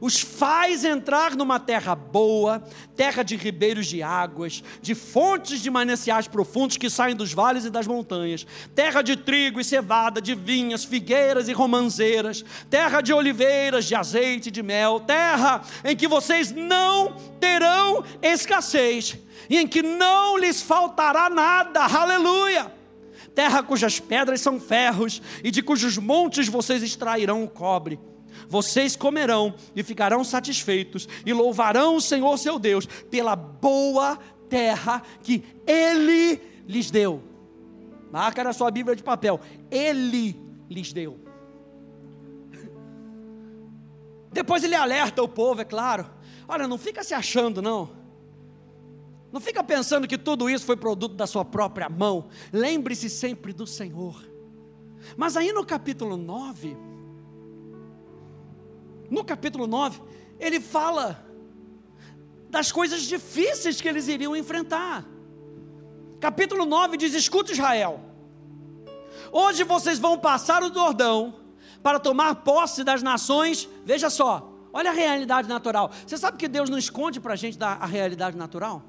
os 0.00 0.20
faz 0.20 0.84
entrar 0.84 1.34
numa 1.34 1.58
terra 1.58 1.94
boa, 1.94 2.62
terra 2.96 3.22
de 3.22 3.36
ribeiros 3.36 3.86
de 3.86 4.02
águas, 4.02 4.62
de 4.80 4.94
fontes 4.94 5.60
de 5.60 5.70
mananciais 5.70 6.28
profundos 6.28 6.76
que 6.76 6.88
saem 6.88 7.16
dos 7.16 7.32
vales 7.32 7.64
e 7.64 7.70
das 7.70 7.86
montanhas, 7.86 8.46
terra 8.74 9.02
de 9.02 9.16
trigo 9.16 9.60
e 9.60 9.64
cevada, 9.64 10.20
de 10.20 10.34
vinhas, 10.34 10.84
figueiras 10.84 11.48
e 11.48 11.52
romanzeiras, 11.52 12.44
terra 12.70 13.00
de 13.00 13.12
oliveiras, 13.12 13.84
de 13.84 13.94
azeite 13.94 14.48
e 14.48 14.52
de 14.52 14.62
mel, 14.62 15.00
terra 15.00 15.62
em 15.84 15.96
que 15.96 16.08
vocês 16.08 16.52
não 16.52 17.16
terão 17.40 18.04
escassez 18.22 19.18
e 19.48 19.56
em 19.56 19.66
que 19.66 19.82
não 19.82 20.36
lhes 20.38 20.62
faltará 20.62 21.28
nada, 21.28 21.80
aleluia! 21.84 22.72
Terra 23.34 23.62
cujas 23.62 24.00
pedras 24.00 24.40
são 24.40 24.58
ferros 24.58 25.22
e 25.44 25.50
de 25.50 25.62
cujos 25.62 25.96
montes 25.96 26.48
vocês 26.48 26.82
extrairão 26.82 27.44
o 27.44 27.48
cobre 27.48 27.98
vocês 28.48 28.96
comerão 28.96 29.54
e 29.76 29.82
ficarão 29.82 30.24
satisfeitos 30.24 31.08
e 31.24 31.32
louvarão 31.32 31.96
o 31.96 32.00
Senhor 32.00 32.36
seu 32.38 32.58
Deus 32.58 32.86
pela 32.86 33.36
boa 33.36 34.18
terra 34.48 35.02
que 35.22 35.44
Ele 35.66 36.40
lhes 36.66 36.90
deu. 36.90 37.22
Marca 38.10 38.42
na 38.42 38.52
sua 38.52 38.70
Bíblia 38.70 38.96
de 38.96 39.02
papel. 39.02 39.40
Ele 39.70 40.34
lhes 40.68 40.92
deu. 40.92 41.18
Depois 44.32 44.64
ele 44.64 44.74
alerta 44.74 45.22
o 45.22 45.28
povo, 45.28 45.60
é 45.60 45.64
claro. 45.64 46.08
Olha, 46.46 46.66
não 46.66 46.78
fica 46.78 47.04
se 47.04 47.12
achando, 47.12 47.60
não. 47.60 47.90
Não 49.30 49.40
fica 49.40 49.62
pensando 49.62 50.08
que 50.08 50.16
tudo 50.16 50.48
isso 50.48 50.64
foi 50.64 50.76
produto 50.76 51.14
da 51.14 51.26
sua 51.26 51.44
própria 51.44 51.88
mão. 51.88 52.28
Lembre-se 52.50 53.10
sempre 53.10 53.52
do 53.52 53.66
Senhor. 53.66 54.26
Mas 55.16 55.36
aí 55.36 55.52
no 55.52 55.64
capítulo 55.64 56.16
9, 56.16 56.76
no 59.10 59.24
capítulo 59.24 59.66
9, 59.66 60.00
ele 60.38 60.60
fala 60.60 61.24
das 62.48 62.72
coisas 62.72 63.02
difíceis 63.02 63.80
que 63.80 63.88
eles 63.88 64.08
iriam 64.08 64.36
enfrentar. 64.36 65.04
Capítulo 66.20 66.64
9 66.64 66.96
diz: 66.96 67.14
Escuta 67.14 67.52
Israel, 67.52 68.00
hoje 69.32 69.64
vocês 69.64 69.98
vão 69.98 70.18
passar 70.18 70.62
o 70.62 70.72
Jordão 70.72 71.34
para 71.82 72.00
tomar 72.00 72.36
posse 72.36 72.82
das 72.82 73.02
nações. 73.02 73.68
Veja 73.84 74.10
só, 74.10 74.52
olha 74.72 74.90
a 74.90 74.94
realidade 74.94 75.48
natural. 75.48 75.90
Você 76.06 76.16
sabe 76.16 76.36
que 76.36 76.48
Deus 76.48 76.68
não 76.68 76.78
esconde 76.78 77.20
para 77.20 77.34
a 77.34 77.36
gente 77.36 77.58
a 77.62 77.86
realidade 77.86 78.36
natural? 78.36 78.82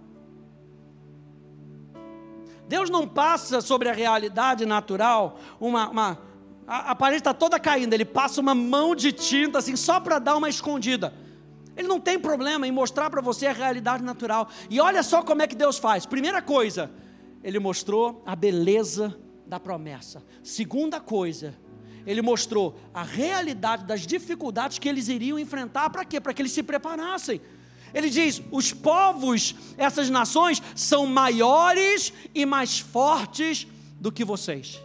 Deus 2.67 2.87
não 2.87 3.07
passa 3.07 3.61
sobre 3.61 3.89
a 3.89 3.93
realidade 3.93 4.63
natural 4.63 5.39
uma, 5.59 5.89
uma 5.89 6.28
a, 6.69 6.91
a 6.91 6.95
parede 6.95 7.21
está 7.21 7.33
toda 7.33 7.59
caindo, 7.59 7.93
ele 7.95 8.05
passa 8.05 8.39
uma 8.39 8.53
mão 8.53 8.95
de 8.95 9.11
tinta 9.11 9.57
assim, 9.57 9.75
só 9.75 9.99
para 9.99 10.19
dar 10.19 10.37
uma 10.37 10.47
escondida. 10.47 11.11
Ele 11.75 11.87
não 11.87 11.99
tem 11.99 12.19
problema 12.19 12.67
em 12.67 12.71
mostrar 12.71 13.09
para 13.09 13.21
você 13.21 13.47
a 13.47 13.53
realidade 13.53 14.03
natural. 14.03 14.47
E 14.69 14.79
olha 14.79 15.01
só 15.01 15.23
como 15.23 15.41
é 15.41 15.47
que 15.47 15.55
Deus 15.55 15.79
faz. 15.79 16.05
Primeira 16.05 16.43
coisa, 16.43 16.91
ele 17.43 17.57
mostrou 17.57 18.21
a 18.23 18.35
beleza 18.35 19.17
da 19.47 19.59
promessa. 19.59 20.23
Segunda 20.43 20.99
coisa, 20.99 21.55
ele 22.05 22.21
mostrou 22.21 22.79
a 22.93 23.01
realidade 23.01 23.85
das 23.85 24.05
dificuldades 24.05 24.77
que 24.77 24.87
eles 24.87 25.07
iriam 25.07 25.39
enfrentar. 25.39 25.89
Para 25.89 26.05
quê? 26.05 26.19
Para 26.19 26.33
que 26.33 26.41
eles 26.41 26.51
se 26.51 26.61
preparassem. 26.61 27.41
Ele 27.93 28.11
diz: 28.11 28.43
os 28.51 28.71
povos, 28.71 29.55
essas 29.75 30.07
nações, 30.09 30.61
são 30.75 31.07
maiores 31.07 32.13
e 32.35 32.45
mais 32.45 32.79
fortes 32.79 33.65
do 33.99 34.11
que 34.11 34.23
vocês. 34.23 34.79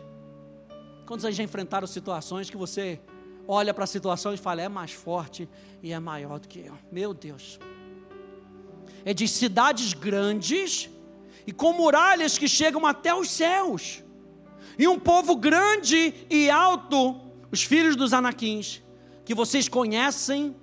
Quantos 1.07 1.35
já 1.35 1.43
enfrentaram 1.43 1.87
situações 1.87 2.49
que 2.49 2.57
você 2.57 3.01
olha 3.47 3.75
para 3.75 3.85
a 3.85 3.87
situação 3.87 4.33
e 4.33 4.37
fala, 4.37 4.63
é 4.63 4.69
mais 4.69 4.93
forte 4.93 5.49
e 5.83 5.93
é 5.93 6.01
maior 6.01 6.39
do 6.39 6.49
que 6.49 6.61
eu? 6.61 6.77
Meu 6.91 7.13
Deus. 7.13 7.59
É 9.05 9.13
de 9.13 9.29
cidades 9.29 9.93
grandes 9.93 10.89
e 11.47 11.53
com 11.53 11.75
muralhas 11.75 12.39
que 12.39 12.49
chegam 12.49 12.87
até 12.87 13.15
os 13.15 13.31
céus. 13.31 14.03
E 14.79 14.89
um 14.89 14.99
povo 14.99 15.37
grande 15.37 16.15
e 16.31 16.49
alto, 16.49 17.21
os 17.53 17.63
filhos 17.63 17.97
dos 17.97 18.13
anaquins, 18.13 18.83
que 19.25 19.35
vocês 19.35 19.69
conhecem, 19.69 20.57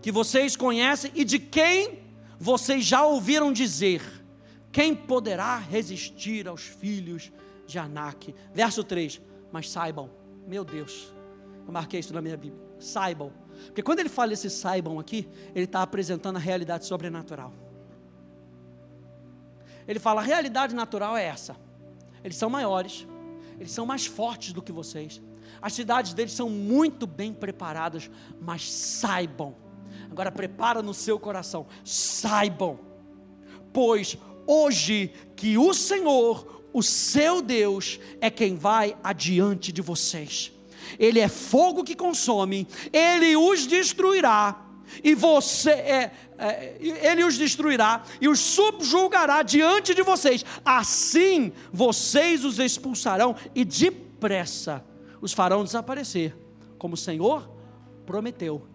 que 0.00 0.10
vocês 0.10 0.56
conhecem 0.56 1.12
e 1.14 1.24
de 1.24 1.38
quem 1.38 2.00
vocês 2.38 2.84
já 2.84 3.04
ouviram 3.04 3.52
dizer: 3.52 4.02
quem 4.72 4.94
poderá 4.94 5.58
resistir 5.58 6.48
aos 6.48 6.62
filhos 6.62 7.30
Anak. 7.78 8.34
Verso 8.52 8.84
3: 8.84 9.20
Mas 9.50 9.70
saibam, 9.70 10.10
meu 10.46 10.64
Deus, 10.64 11.12
eu 11.66 11.72
marquei 11.72 12.00
isso 12.00 12.14
na 12.14 12.22
minha 12.22 12.36
Bíblia. 12.36 12.64
Saibam, 12.78 13.32
porque 13.66 13.82
quando 13.82 14.00
ele 14.00 14.08
fala 14.08 14.32
esse 14.32 14.50
saibam 14.50 14.98
aqui, 14.98 15.28
ele 15.54 15.64
está 15.64 15.82
apresentando 15.82 16.36
a 16.36 16.40
realidade 16.40 16.86
sobrenatural. 16.86 17.52
Ele 19.86 19.98
fala: 19.98 20.20
a 20.20 20.24
realidade 20.24 20.74
natural 20.74 21.16
é 21.16 21.24
essa. 21.24 21.56
Eles 22.22 22.36
são 22.36 22.50
maiores, 22.50 23.06
eles 23.58 23.72
são 23.72 23.86
mais 23.86 24.06
fortes 24.06 24.52
do 24.52 24.62
que 24.62 24.72
vocês. 24.72 25.22
As 25.62 25.72
cidades 25.72 26.12
deles 26.12 26.32
são 26.32 26.50
muito 26.50 27.06
bem 27.06 27.32
preparadas, 27.32 28.10
mas 28.40 28.70
saibam. 28.70 29.54
Agora 30.10 30.30
prepara 30.30 30.82
no 30.82 30.92
seu 30.92 31.18
coração, 31.18 31.66
saibam, 31.84 32.78
pois 33.72 34.18
hoje 34.46 35.12
que 35.34 35.56
o 35.56 35.72
Senhor, 35.72 36.55
o 36.76 36.82
seu 36.82 37.40
Deus 37.40 37.98
é 38.20 38.28
quem 38.28 38.54
vai 38.54 38.94
adiante 39.02 39.72
de 39.72 39.80
vocês. 39.80 40.52
Ele 40.98 41.18
é 41.18 41.26
fogo 41.26 41.82
que 41.82 41.96
consome, 41.96 42.68
ele 42.92 43.34
os 43.34 43.66
destruirá. 43.66 44.62
E 45.02 45.14
você, 45.14 45.70
é, 45.70 46.12
é, 46.36 46.76
ele 46.78 47.24
os 47.24 47.38
destruirá 47.38 48.04
e 48.20 48.28
os 48.28 48.38
subjulgará 48.38 49.42
diante 49.42 49.94
de 49.94 50.02
vocês. 50.02 50.44
Assim 50.62 51.50
vocês 51.72 52.44
os 52.44 52.58
expulsarão 52.58 53.34
e 53.54 53.64
depressa 53.64 54.84
os 55.22 55.32
farão 55.32 55.64
desaparecer, 55.64 56.36
como 56.76 56.92
o 56.92 56.98
Senhor 56.98 57.50
prometeu 58.04 58.68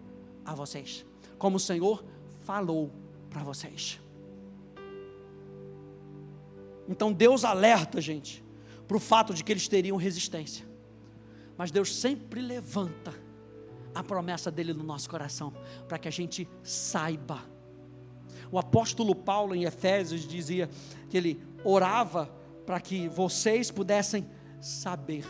a 0.44 0.56
vocês, 0.56 1.06
como 1.38 1.56
o 1.56 1.60
Senhor 1.60 2.04
falou 2.42 2.90
para 3.30 3.44
vocês. 3.44 4.01
Então 6.92 7.10
Deus 7.10 7.42
alerta, 7.42 8.00
gente, 8.02 8.44
para 8.86 8.96
o 8.96 9.00
fato 9.00 9.32
de 9.32 9.42
que 9.42 9.50
eles 9.50 9.66
teriam 9.66 9.96
resistência. 9.96 10.66
Mas 11.56 11.70
Deus 11.70 11.96
sempre 11.96 12.40
levanta 12.40 13.14
a 13.94 14.02
promessa 14.02 14.50
dele 14.50 14.74
no 14.74 14.84
nosso 14.84 15.08
coração, 15.08 15.54
para 15.88 15.98
que 15.98 16.06
a 16.06 16.10
gente 16.10 16.46
saiba. 16.62 17.40
O 18.50 18.58
apóstolo 18.58 19.14
Paulo 19.14 19.54
em 19.54 19.64
Efésios 19.64 20.28
dizia 20.28 20.68
que 21.08 21.16
ele 21.16 21.42
orava 21.64 22.30
para 22.66 22.78
que 22.78 23.08
vocês 23.08 23.70
pudessem 23.70 24.28
saber 24.60 25.24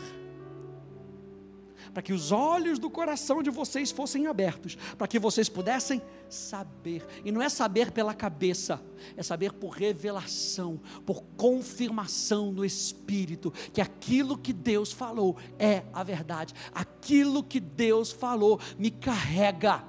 para 1.93 2.01
que 2.01 2.11
os 2.11 2.31
olhos 2.31 2.79
do 2.79 2.89
coração 2.89 3.43
de 3.43 3.51
vocês 3.51 3.91
fossem 3.91 4.25
abertos, 4.25 4.75
para 4.97 5.07
que 5.07 5.19
vocês 5.19 5.47
pudessem 5.47 6.01
saber. 6.27 7.05
E 7.23 7.31
não 7.31 7.41
é 7.41 7.49
saber 7.49 7.91
pela 7.91 8.13
cabeça, 8.13 8.81
é 9.15 9.21
saber 9.21 9.53
por 9.53 9.69
revelação, 9.69 10.81
por 11.05 11.21
confirmação 11.37 12.51
do 12.51 12.65
Espírito, 12.65 13.53
que 13.71 13.79
aquilo 13.79 14.37
que 14.37 14.51
Deus 14.51 14.91
falou 14.91 15.37
é 15.59 15.83
a 15.93 16.03
verdade. 16.03 16.53
Aquilo 16.73 17.43
que 17.43 17.59
Deus 17.59 18.11
falou 18.11 18.59
me 18.77 18.89
carrega 18.89 19.83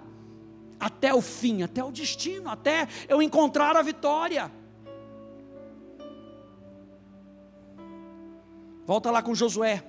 até 0.78 1.14
o 1.14 1.22
fim, 1.22 1.62
até 1.62 1.82
o 1.82 1.90
destino, 1.90 2.50
até 2.50 2.86
eu 3.08 3.22
encontrar 3.22 3.76
a 3.76 3.82
vitória. 3.82 4.52
Volta 8.84 9.10
lá 9.10 9.22
com 9.22 9.34
Josué, 9.34 9.82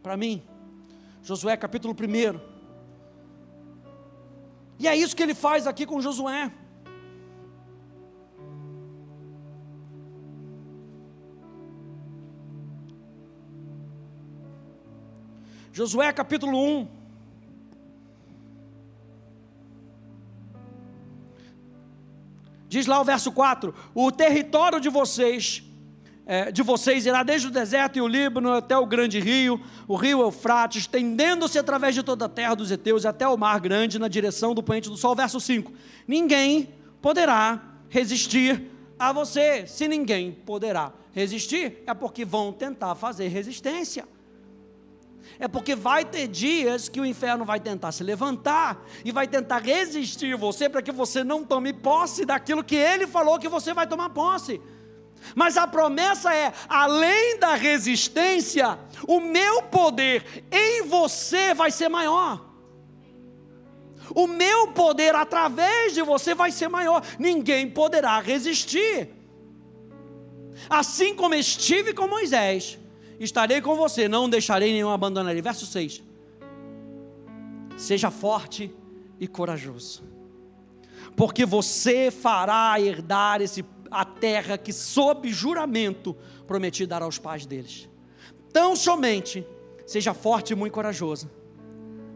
para 0.00 0.16
mim. 0.16 0.40
Josué 1.22 1.56
capítulo 1.56 1.94
1. 1.94 2.40
E 4.78 4.86
é 4.86 4.96
isso 4.96 5.16
que 5.16 5.22
ele 5.22 5.34
faz 5.34 5.66
aqui 5.66 5.84
com 5.84 6.00
Josué. 6.00 6.52
Josué 15.72 16.12
capítulo 16.12 16.58
1. 16.58 16.88
Diz 22.68 22.86
lá 22.86 23.00
o 23.00 23.04
verso 23.04 23.32
4: 23.32 23.74
O 23.94 24.10
território 24.10 24.80
de 24.80 24.88
vocês 24.88 25.62
é, 26.30 26.52
de 26.52 26.62
vocês 26.62 27.06
irá 27.06 27.22
desde 27.22 27.46
o 27.46 27.50
deserto 27.50 27.96
e 27.96 28.02
o 28.02 28.06
Líbano 28.06 28.52
até 28.52 28.76
o 28.76 28.84
grande 28.84 29.18
rio, 29.18 29.58
o 29.88 29.96
rio 29.96 30.20
Eufrates, 30.20 30.82
estendendo-se 30.82 31.58
através 31.58 31.94
de 31.94 32.02
toda 32.02 32.26
a 32.26 32.28
terra 32.28 32.54
dos 32.54 32.70
heteus 32.70 33.06
até 33.06 33.26
o 33.26 33.34
mar 33.34 33.58
grande, 33.58 33.98
na 33.98 34.08
direção 34.08 34.54
do 34.54 34.62
poente 34.62 34.90
do 34.90 34.96
sol. 34.98 35.16
Verso 35.16 35.40
5: 35.40 35.72
Ninguém 36.06 36.68
poderá 37.00 37.62
resistir 37.88 38.62
a 38.98 39.10
você. 39.10 39.66
Se 39.66 39.88
ninguém 39.88 40.30
poderá 40.30 40.92
resistir, 41.14 41.82
é 41.86 41.94
porque 41.94 42.26
vão 42.26 42.52
tentar 42.52 42.94
fazer 42.94 43.28
resistência. 43.28 44.06
É 45.38 45.48
porque 45.48 45.74
vai 45.74 46.04
ter 46.04 46.28
dias 46.28 46.90
que 46.90 47.00
o 47.00 47.06
inferno 47.06 47.46
vai 47.46 47.58
tentar 47.58 47.90
se 47.90 48.04
levantar 48.04 48.84
e 49.02 49.10
vai 49.10 49.26
tentar 49.26 49.62
resistir 49.62 50.36
você 50.36 50.68
para 50.68 50.82
que 50.82 50.92
você 50.92 51.24
não 51.24 51.42
tome 51.42 51.72
posse 51.72 52.26
daquilo 52.26 52.62
que 52.62 52.76
ele 52.76 53.06
falou 53.06 53.38
que 53.38 53.48
você 53.48 53.72
vai 53.72 53.86
tomar 53.86 54.10
posse. 54.10 54.60
Mas 55.34 55.56
a 55.56 55.66
promessa 55.66 56.34
é: 56.34 56.52
além 56.68 57.38
da 57.38 57.54
resistência, 57.54 58.78
o 59.06 59.20
meu 59.20 59.62
poder 59.64 60.44
em 60.50 60.82
você 60.82 61.54
vai 61.54 61.70
ser 61.70 61.88
maior. 61.88 62.46
O 64.14 64.26
meu 64.26 64.68
poder 64.68 65.14
através 65.14 65.94
de 65.94 66.02
você 66.02 66.34
vai 66.34 66.50
ser 66.50 66.68
maior. 66.68 67.02
Ninguém 67.18 67.68
poderá 67.68 68.18
resistir. 68.20 69.10
Assim 70.68 71.14
como 71.14 71.34
estive 71.34 71.92
com 71.94 72.08
Moisés, 72.08 72.78
estarei 73.20 73.60
com 73.60 73.76
você, 73.76 74.08
não 74.08 74.28
deixarei 74.28 74.72
nenhum 74.72 74.90
abandonarei. 74.90 75.40
Verso 75.40 75.66
6. 75.66 76.02
Seja 77.76 78.10
forte 78.10 78.74
e 79.20 79.28
corajoso, 79.28 80.02
porque 81.16 81.46
você 81.46 82.10
fará 82.10 82.80
herdar 82.80 83.40
esse 83.40 83.62
a 83.90 84.04
terra 84.04 84.58
que, 84.58 84.72
sob 84.72 85.28
juramento, 85.30 86.16
prometi 86.46 86.86
dar 86.86 87.02
aos 87.02 87.18
pais 87.18 87.46
deles. 87.46 87.88
Tão 88.52 88.74
somente 88.74 89.46
seja 89.86 90.12
forte 90.12 90.52
e 90.52 90.56
muito 90.56 90.72
corajoso, 90.72 91.30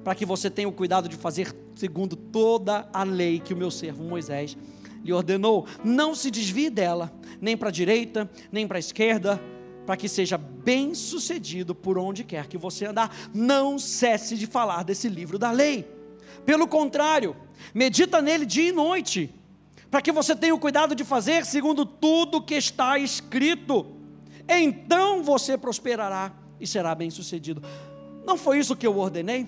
para 0.04 0.14
que 0.14 0.26
você 0.26 0.50
tenha 0.50 0.68
o 0.68 0.72
cuidado 0.72 1.08
de 1.08 1.16
fazer 1.16 1.54
segundo 1.74 2.16
toda 2.16 2.88
a 2.92 3.02
lei 3.02 3.40
que 3.40 3.54
o 3.54 3.56
meu 3.56 3.70
servo 3.70 4.04
Moisés 4.04 4.56
lhe 5.02 5.12
ordenou. 5.12 5.66
Não 5.84 6.14
se 6.14 6.30
desvie 6.30 6.70
dela, 6.70 7.12
nem 7.40 7.56
para 7.56 7.68
a 7.68 7.72
direita, 7.72 8.30
nem 8.50 8.66
para 8.66 8.78
a 8.78 8.80
esquerda, 8.80 9.40
para 9.86 9.96
que 9.96 10.08
seja 10.08 10.38
bem 10.38 10.94
sucedido 10.94 11.74
por 11.74 11.98
onde 11.98 12.24
quer 12.24 12.46
que 12.46 12.58
você 12.58 12.86
andar. 12.86 13.14
Não 13.34 13.78
cesse 13.78 14.36
de 14.36 14.46
falar 14.46 14.84
desse 14.84 15.08
livro 15.08 15.38
da 15.38 15.50
lei. 15.50 15.86
Pelo 16.44 16.66
contrário, 16.66 17.36
medita 17.74 18.20
nele 18.20 18.44
dia 18.44 18.68
e 18.68 18.72
noite 18.72 19.34
para 19.92 20.00
que 20.00 20.10
você 20.10 20.34
tenha 20.34 20.54
o 20.54 20.58
cuidado 20.58 20.94
de 20.94 21.04
fazer 21.04 21.44
segundo 21.44 21.84
tudo 21.84 22.40
que 22.40 22.54
está 22.54 22.98
escrito. 22.98 23.86
Então 24.48 25.22
você 25.22 25.58
prosperará 25.58 26.32
e 26.58 26.66
será 26.66 26.94
bem-sucedido. 26.94 27.62
Não 28.24 28.38
foi 28.38 28.58
isso 28.58 28.74
que 28.74 28.86
eu 28.86 28.98
ordenei? 28.98 29.46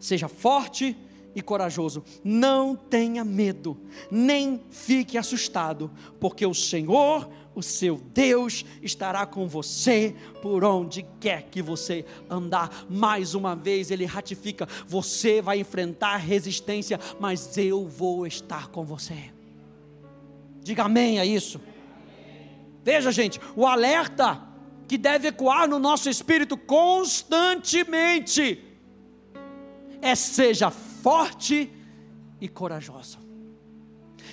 Seja 0.00 0.26
forte 0.26 0.96
e 1.34 1.42
corajoso. 1.42 2.02
Não 2.24 2.74
tenha 2.74 3.22
medo, 3.26 3.76
nem 4.10 4.58
fique 4.70 5.18
assustado, 5.18 5.90
porque 6.18 6.46
o 6.46 6.54
Senhor, 6.54 7.28
o 7.54 7.62
seu 7.62 7.98
Deus, 7.98 8.64
estará 8.80 9.26
com 9.26 9.46
você 9.46 10.16
por 10.40 10.64
onde 10.64 11.04
quer 11.20 11.42
que 11.50 11.60
você 11.60 12.06
andar. 12.30 12.86
Mais 12.88 13.34
uma 13.34 13.54
vez, 13.54 13.90
ele 13.90 14.06
ratifica: 14.06 14.66
você 14.86 15.42
vai 15.42 15.60
enfrentar 15.60 16.16
resistência, 16.16 16.98
mas 17.20 17.58
eu 17.58 17.86
vou 17.86 18.26
estar 18.26 18.68
com 18.68 18.82
você. 18.82 19.31
Diga 20.62 20.84
amém 20.84 21.18
a 21.18 21.26
isso. 21.26 21.60
Veja, 22.84 23.12
gente, 23.12 23.40
o 23.56 23.66
alerta 23.66 24.40
que 24.88 24.96
deve 24.96 25.28
ecoar 25.28 25.68
no 25.68 25.78
nosso 25.78 26.08
espírito 26.08 26.56
constantemente 26.56 28.64
é 30.00 30.14
seja 30.14 30.70
forte 30.70 31.70
e 32.40 32.48
corajoso. 32.48 33.20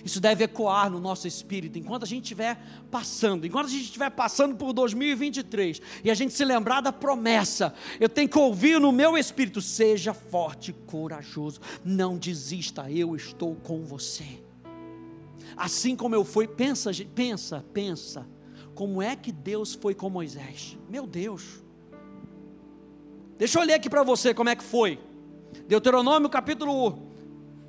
Isso 0.03 0.19
deve 0.19 0.43
ecoar 0.43 0.89
no 0.89 0.99
nosso 0.99 1.27
espírito 1.27 1.77
enquanto 1.77 2.03
a 2.03 2.07
gente 2.07 2.23
estiver 2.23 2.57
passando, 2.89 3.45
enquanto 3.45 3.67
a 3.67 3.69
gente 3.69 3.83
estiver 3.83 4.09
passando 4.09 4.55
por 4.55 4.73
2023 4.73 5.81
e 6.03 6.09
a 6.09 6.13
gente 6.13 6.33
se 6.33 6.45
lembrar 6.45 6.81
da 6.81 6.91
promessa, 6.91 7.73
eu 7.99 8.07
tenho 8.07 8.29
que 8.29 8.37
ouvir 8.37 8.79
no 8.79 8.91
meu 8.91 9.17
espírito: 9.17 9.61
seja 9.61 10.13
forte 10.13 10.71
e 10.71 10.73
corajoso, 10.73 11.59
não 11.83 12.17
desista, 12.17 12.89
eu 12.89 13.15
estou 13.15 13.55
com 13.55 13.83
você. 13.83 14.48
Assim 15.59 15.93
como 15.93 16.15
eu 16.15 16.23
fui, 16.23 16.47
pensa, 16.47 16.89
pensa, 17.13 17.65
pensa. 17.73 18.25
Como 18.73 19.01
é 19.01 19.13
que 19.13 19.29
Deus 19.29 19.73
foi 19.73 19.93
com 19.93 20.09
Moisés? 20.09 20.77
Meu 20.87 21.05
Deus. 21.05 21.61
Deixa 23.37 23.59
eu 23.59 23.65
ler 23.65 23.73
aqui 23.73 23.89
para 23.89 24.01
você 24.01 24.33
como 24.33 24.47
é 24.47 24.55
que 24.55 24.63
foi. 24.63 24.97
Deuteronômio 25.67 26.29
capítulo 26.29 27.11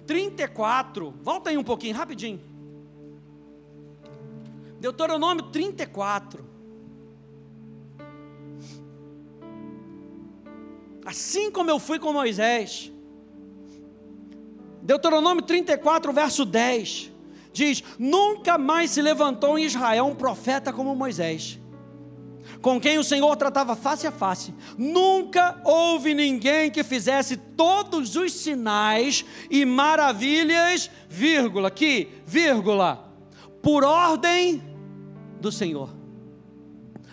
34. 0.06 1.12
Volta 1.20 1.50
aí 1.50 1.58
um 1.58 1.64
pouquinho, 1.64 1.96
rapidinho. 1.96 2.40
Deuteronômio 4.78 5.46
34. 5.46 6.44
Assim 11.04 11.50
como 11.50 11.70
eu 11.70 11.80
fui 11.80 11.98
com 11.98 12.12
Moisés. 12.12 12.92
Deuteronômio 14.80 15.42
34, 15.42 16.12
verso 16.12 16.44
10 16.44 17.10
diz: 17.52 17.82
Nunca 17.98 18.58
mais 18.58 18.90
se 18.90 19.02
levantou 19.02 19.58
em 19.58 19.64
Israel 19.64 20.06
um 20.06 20.14
profeta 20.14 20.72
como 20.72 20.94
Moisés, 20.94 21.58
com 22.60 22.80
quem 22.80 22.98
o 22.98 23.04
Senhor 23.04 23.34
tratava 23.36 23.76
face 23.76 24.06
a 24.06 24.12
face. 24.12 24.54
Nunca 24.76 25.60
houve 25.64 26.14
ninguém 26.14 26.70
que 26.70 26.84
fizesse 26.84 27.36
todos 27.36 28.16
os 28.16 28.32
sinais 28.32 29.24
e 29.50 29.64
maravilhas, 29.64 30.90
vírgula, 31.08 31.70
que, 31.70 32.08
vírgula, 32.26 33.12
por 33.62 33.84
ordem 33.84 34.62
do 35.40 35.50
Senhor, 35.50 35.90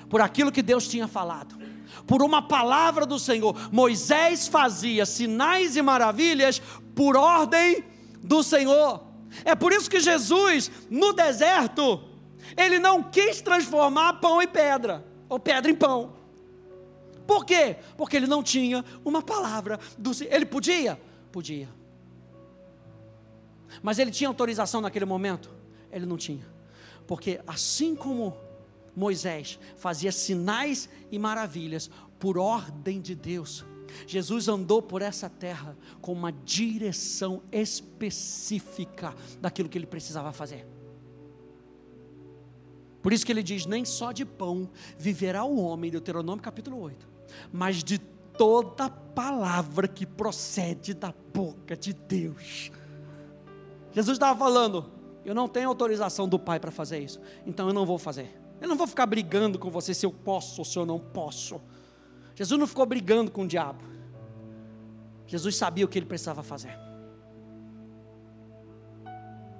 por 0.10 0.22
aquilo 0.22 0.52
que 0.52 0.62
Deus 0.62 0.88
tinha 0.88 1.08
falado. 1.08 1.58
Por 2.06 2.22
uma 2.22 2.42
palavra 2.42 3.06
do 3.06 3.20
Senhor, 3.20 3.56
Moisés 3.72 4.48
fazia 4.48 5.06
sinais 5.06 5.76
e 5.76 5.82
maravilhas 5.82 6.62
por 6.96 7.18
ordem 7.18 7.84
do 8.24 8.42
Senhor. 8.44 9.07
É 9.44 9.56
por 9.56 9.72
isso 9.74 9.90
que 9.90 10.00
Jesus, 10.00 10.72
no 10.90 11.14
deserto, 11.14 12.04
ele 12.56 12.80
não 12.80 13.04
quis 13.04 13.42
transformar 13.42 14.14
pão 14.14 14.42
em 14.42 14.48
pedra, 14.48 15.06
ou 15.28 15.40
pedra 15.40 15.72
em 15.72 15.76
pão. 15.76 16.14
Por 17.26 17.46
quê? 17.46 17.76
Porque 17.98 18.16
ele 18.16 18.28
não 18.28 18.42
tinha 18.42 18.86
uma 19.04 19.22
palavra 19.22 19.78
do 19.98 20.12
Ele 20.24 20.46
podia? 20.46 21.00
Podia. 21.32 21.68
Mas 23.82 24.00
ele 24.00 24.12
tinha 24.12 24.30
autorização 24.30 24.80
naquele 24.80 25.06
momento? 25.06 25.52
Ele 25.92 26.06
não 26.06 26.18
tinha. 26.18 26.48
Porque 27.06 27.42
assim 27.46 27.96
como 27.96 28.36
Moisés 28.96 29.60
fazia 29.76 30.12
sinais 30.12 30.90
e 31.12 31.20
maravilhas 31.20 31.92
por 32.18 32.38
ordem 32.38 33.00
de 33.00 33.14
Deus, 33.14 33.66
Jesus 34.06 34.48
andou 34.48 34.82
por 34.82 35.02
essa 35.02 35.30
terra 35.30 35.78
com 36.02 36.14
uma 36.14 36.32
direção 36.32 37.42
específica 37.52 39.14
daquilo 39.40 39.70
que 39.70 39.78
ele 39.78 39.88
precisava 39.88 40.32
fazer. 40.32 40.66
Por 43.02 43.14
isso 43.14 43.26
que 43.26 43.32
ele 43.32 43.44
diz: 43.44 43.66
nem 43.66 43.86
só 43.86 44.12
de 44.12 44.26
pão 44.26 44.70
viverá 44.98 45.44
o 45.44 45.60
homem, 45.60 45.92
Deuteronômio 45.92 46.44
capítulo 46.44 46.80
8, 46.82 47.08
mas 47.52 47.84
de 47.84 47.98
toda 47.98 48.90
palavra 48.90 49.88
que 49.88 50.06
procede 50.06 50.94
da 50.94 51.14
boca 51.34 51.76
de 51.76 51.94
Deus. 51.94 52.72
Jesus 53.92 54.16
estava 54.16 54.38
falando: 54.38 54.92
eu 55.26 55.36
não 55.36 55.48
tenho 55.48 55.68
autorização 55.68 56.28
do 56.28 56.40
Pai 56.40 56.60
para 56.60 56.72
fazer 56.72 57.00
isso, 57.00 57.20
então 57.46 57.68
eu 57.68 57.74
não 57.74 57.86
vou 57.86 57.98
fazer. 57.98 58.40
Eu 58.62 58.68
não 58.68 58.76
vou 58.76 58.88
ficar 58.88 59.06
brigando 59.06 59.60
com 59.60 59.70
você 59.70 59.94
se 59.94 60.06
eu 60.06 60.12
posso 60.12 60.62
ou 60.62 60.66
se 60.66 60.78
eu 60.78 60.86
não 60.86 61.00
posso. 61.00 61.62
Jesus 62.38 62.60
não 62.60 62.68
ficou 62.68 62.86
brigando 62.86 63.32
com 63.32 63.46
o 63.46 63.48
diabo. 63.48 63.84
Jesus 65.26 65.56
sabia 65.56 65.84
o 65.84 65.88
que 65.88 65.98
ele 65.98 66.06
precisava 66.06 66.44
fazer. 66.44 66.78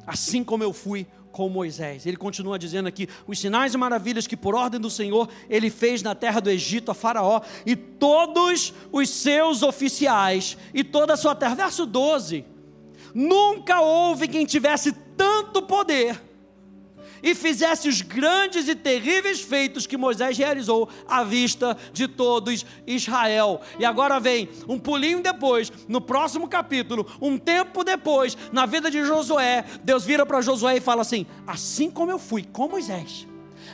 Assim 0.06 0.44
como 0.44 0.64
eu 0.64 0.72
fui 0.72 1.08
com 1.32 1.50
Moisés. 1.50 2.06
Ele 2.06 2.16
continua 2.16 2.60
dizendo 2.60 2.88
aqui: 2.88 3.10
os 3.26 3.40
sinais 3.40 3.74
e 3.74 3.78
maravilhas 3.78 4.28
que, 4.28 4.38
por 4.38 4.54
ordem 4.54 4.80
do 4.80 4.92
Senhor, 4.92 5.28
ele 5.50 5.72
fez 5.72 6.04
na 6.04 6.14
terra 6.14 6.40
do 6.40 6.52
Egito 6.52 6.92
a 6.92 6.94
Faraó 6.94 7.42
e 7.66 7.76
todos 7.76 8.72
os 8.92 9.10
seus 9.10 9.64
oficiais 9.64 10.56
e 10.72 10.84
toda 10.84 11.16
a 11.16 11.18
sua 11.18 11.34
terra. 11.34 11.56
Verso 11.56 11.84
12: 11.84 12.46
Nunca 13.12 13.82
houve 13.82 14.28
quem 14.28 14.46
tivesse 14.46 14.92
tanto 15.18 15.64
poder 15.64 16.27
e 17.22 17.36
fizesse 17.36 17.88
os 17.88 18.02
grandes 18.02 18.68
e 18.68 18.76
terríveis 18.76 19.42
feitos 19.42 19.88
que 19.88 19.98
Moisés 19.98 20.38
realizou 20.38 20.90
à 21.08 21.24
vista 21.24 21.78
de 21.94 22.08
todos 22.08 22.66
Israel. 22.86 23.62
E 23.80 23.86
agora 23.86 24.20
vem 24.20 24.50
um 24.68 24.80
pulinho 24.80 25.22
depois, 25.22 25.72
no 25.88 26.02
próximo 26.02 26.48
capítulo, 26.48 27.06
um 27.22 27.38
tempo 27.38 27.84
depois, 27.84 28.38
na 28.52 28.66
vida 28.66 28.90
de 28.90 29.04
Josué, 29.06 29.66
Deus 29.84 30.04
vira 30.04 30.26
para 30.26 30.42
Josué 30.42 30.78
e 30.78 30.82
fala 30.82 31.02
assim: 31.02 31.26
Assim 31.46 31.90
como 31.90 32.12
eu 32.12 32.20
fui 32.20 32.44
com 32.44 32.68
Moisés, 32.68 33.28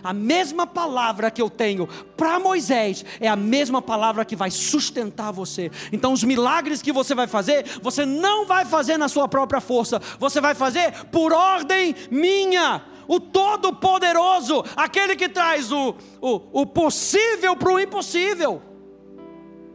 A 0.03 0.11
mesma 0.11 0.67
palavra 0.67 1.31
que 1.31 1.41
eu 1.41 1.49
tenho 1.49 1.87
para 2.17 2.39
Moisés 2.39 3.05
é 3.21 3.27
a 3.27 3.35
mesma 3.35 3.81
palavra 3.81 4.25
que 4.25 4.35
vai 4.35 4.51
sustentar 4.51 5.31
você. 5.31 5.71
Então, 5.91 6.11
os 6.11 6.23
milagres 6.23 6.81
que 6.81 6.91
você 6.91 7.15
vai 7.15 7.25
fazer, 7.25 7.65
você 7.81 8.05
não 8.05 8.45
vai 8.45 8.65
fazer 8.65 8.97
na 8.97 9.07
sua 9.07 9.27
própria 9.27 9.61
força, 9.61 10.01
você 10.19 10.41
vai 10.41 10.53
fazer 10.53 11.05
por 11.05 11.31
ordem 11.31 11.95
minha. 12.11 12.83
O 13.07 13.19
Todo-Poderoso, 13.19 14.63
aquele 14.75 15.15
que 15.15 15.29
traz 15.29 15.71
o, 15.71 15.95
o, 16.21 16.61
o 16.61 16.65
possível 16.65 17.55
para 17.55 17.71
o 17.71 17.79
impossível. 17.79 18.61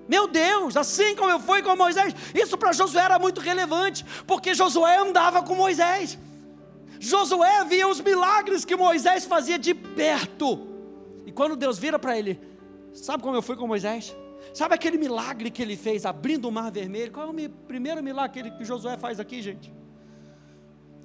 Meu 0.09 0.27
Deus, 0.27 0.77
assim 0.77 1.15
como 1.15 1.31
eu 1.31 1.39
fui 1.39 1.63
com 1.63 1.77
Moisés, 1.77 2.15
isso 2.35 2.57
para 2.57 2.73
Josué 2.73 3.03
era 3.05 3.19
muito 3.19 3.43
relevante, 3.43 4.05
porque 4.27 4.55
Josué 4.55 4.97
andava 4.97 5.43
com 5.43 5.55
Moisés. 5.55 6.19
Josué 6.99 7.65
via 7.65 7.87
os 7.89 8.01
milagres 8.01 8.65
que 8.65 8.77
Moisés 8.77 9.25
fazia 9.25 9.59
de 9.59 9.75
perto. 9.75 10.67
E 11.27 11.33
quando 11.33 11.57
Deus 11.57 11.79
vira 11.79 11.99
para 11.99 12.19
ele, 12.19 12.41
sabe 12.93 13.23
como 13.23 13.37
eu 13.37 13.43
fui 13.43 13.57
com 13.57 13.67
Moisés? 13.67 14.15
Sabe 14.55 14.75
aquele 14.75 14.97
milagre 14.97 15.51
que 15.51 15.63
ele 15.63 15.77
fez 15.77 16.07
abrindo 16.07 16.49
o 16.49 16.53
mar 16.53 16.71
vermelho? 16.71 17.13
Qual 17.13 17.27
é 17.27 17.31
o 17.31 17.51
primeiro 17.67 18.03
milagre 18.03 18.51
que, 18.51 18.65
Josué 18.65 18.97
faz 18.97 19.21
aqui, 19.21 19.43
gente? 19.43 19.73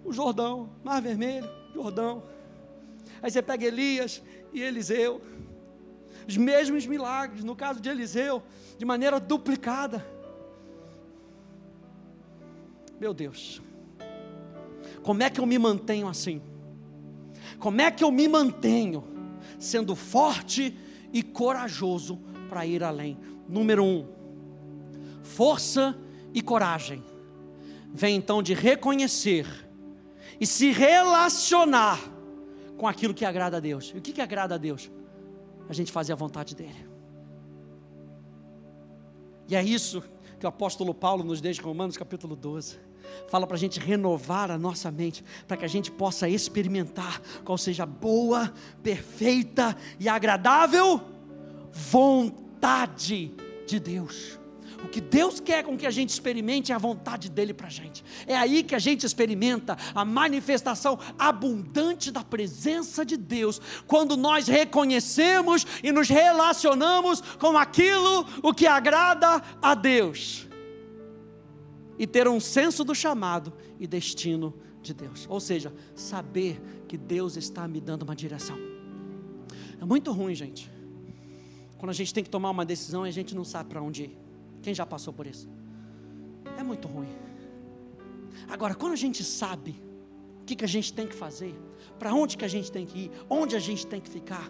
O 0.03 0.11
Jordão, 0.11 0.69
mar 0.83 1.01
vermelho, 1.01 1.49
Jordão. 1.73 2.23
Aí 3.21 3.29
você 3.29 3.41
pega 3.41 3.65
Elias 3.65 4.21
e 4.53 4.61
Eliseu 4.61 5.21
os 6.27 6.37
mesmos 6.37 6.85
milagres, 6.85 7.43
no 7.43 7.55
caso 7.55 7.79
de 7.79 7.89
Eliseu, 7.89 8.41
de 8.77 8.85
maneira 8.85 9.19
duplicada. 9.19 10.05
Meu 12.99 13.13
Deus, 13.13 13.61
como 15.03 15.21
é 15.21 15.29
que 15.29 15.39
eu 15.39 15.45
me 15.45 15.59
mantenho 15.59 16.07
assim? 16.07 16.41
Como 17.59 17.81
é 17.81 17.91
que 17.91 18.03
eu 18.03 18.11
me 18.11 18.27
mantenho 18.27 19.03
sendo 19.59 19.95
forte 19.95 20.75
e 21.11 21.21
corajoso 21.21 22.19
para 22.49 22.65
ir 22.65 22.83
além? 22.83 23.17
Número 23.47 23.83
um, 23.83 24.07
força 25.21 25.95
e 26.33 26.41
coragem. 26.41 27.03
Vem 27.93 28.15
então 28.15 28.41
de 28.41 28.53
reconhecer 28.53 29.45
e 30.39 30.47
se 30.47 30.71
relacionar 30.71 31.99
com 32.77 32.87
aquilo 32.87 33.13
que 33.13 33.23
agrada 33.23 33.57
a 33.57 33.59
Deus. 33.59 33.91
E 33.93 33.99
o 33.99 34.01
que, 34.01 34.13
que 34.13 34.21
agrada 34.21 34.55
a 34.55 34.57
Deus? 34.57 34.89
a 35.69 35.73
gente 35.73 35.91
fazer 35.91 36.13
a 36.13 36.15
vontade 36.15 36.55
dEle. 36.55 36.87
E 39.47 39.55
é 39.55 39.63
isso 39.63 40.03
que 40.43 40.45
o 40.45 40.49
apóstolo 40.49 40.93
Paulo 40.93 41.23
nos 41.23 41.39
deixa 41.39 41.61
em 41.61 41.63
Romanos 41.63 41.95
capítulo 41.95 42.35
12. 42.35 42.77
Fala 43.29 43.47
para 43.47 43.55
a 43.55 43.59
gente 43.59 43.79
renovar 43.79 44.51
a 44.51 44.57
nossa 44.57 44.91
mente, 44.91 45.23
para 45.47 45.55
que 45.55 45.63
a 45.63 45.69
gente 45.69 45.89
possa 45.89 46.27
experimentar 46.27 47.21
qual 47.45 47.57
seja 47.57 47.83
a 47.83 47.85
boa, 47.85 48.53
perfeita 48.83 49.73
e 49.97 50.09
agradável 50.09 50.99
vontade 51.71 53.31
de 53.65 53.79
Deus. 53.79 54.37
O 54.83 54.89
que 54.89 54.99
Deus 54.99 55.39
quer 55.39 55.63
com 55.63 55.77
que 55.77 55.85
a 55.85 55.91
gente 55.91 56.09
experimente 56.09 56.71
é 56.71 56.75
a 56.75 56.79
vontade 56.79 57.29
dele 57.29 57.53
para 57.53 57.67
a 57.67 57.69
gente. 57.69 58.03
É 58.27 58.35
aí 58.35 58.63
que 58.63 58.75
a 58.75 58.79
gente 58.79 59.05
experimenta 59.05 59.77
a 59.95 60.03
manifestação 60.03 60.99
abundante 61.17 62.11
da 62.11 62.23
presença 62.23 63.05
de 63.05 63.15
Deus, 63.15 63.61
quando 63.87 64.17
nós 64.17 64.47
reconhecemos 64.47 65.65
e 65.81 65.91
nos 65.91 66.09
relacionamos 66.09 67.21
com 67.39 67.57
aquilo 67.57 68.27
o 68.43 68.53
que 68.53 68.67
agrada 68.67 69.41
a 69.61 69.73
Deus. 69.73 70.47
E 71.97 72.05
ter 72.05 72.27
um 72.27 72.39
senso 72.39 72.83
do 72.83 72.93
chamado 72.93 73.53
e 73.79 73.87
destino 73.87 74.53
de 74.81 74.93
Deus. 74.93 75.25
Ou 75.29 75.39
seja, 75.39 75.73
saber 75.95 76.61
que 76.89 76.97
Deus 76.97 77.37
está 77.37 77.67
me 77.67 77.79
dando 77.79 78.03
uma 78.03 78.15
direção. 78.15 78.57
É 79.79 79.85
muito 79.85 80.11
ruim, 80.11 80.35
gente. 80.35 80.69
Quando 81.77 81.91
a 81.91 81.93
gente 81.93 82.13
tem 82.13 82.23
que 82.23 82.29
tomar 82.29 82.49
uma 82.49 82.65
decisão 82.65 83.05
e 83.05 83.09
a 83.09 83.13
gente 83.13 83.33
não 83.33 83.45
sabe 83.45 83.69
para 83.69 83.81
onde 83.81 84.03
ir. 84.03 84.22
Quem 84.63 84.73
já 84.73 84.85
passou 84.85 85.13
por 85.13 85.27
isso? 85.27 85.49
É 86.57 86.63
muito 86.63 86.87
ruim. 86.87 87.09
Agora, 88.49 88.73
quando 88.73 88.93
a 88.93 88.95
gente 88.95 89.21
sabe 89.21 89.75
o 90.41 90.45
que, 90.45 90.55
que 90.55 90.63
a 90.63 90.67
gente 90.67 90.93
tem 90.93 91.05
que 91.05 91.13
fazer, 91.13 91.53
para 91.99 92.13
onde 92.13 92.37
que 92.37 92.45
a 92.45 92.47
gente 92.47 92.71
tem 92.71 92.85
que 92.85 92.97
ir, 92.97 93.11
onde 93.29 93.57
a 93.57 93.59
gente 93.59 93.85
tem 93.85 93.99
que 93.99 94.09
ficar, 94.09 94.49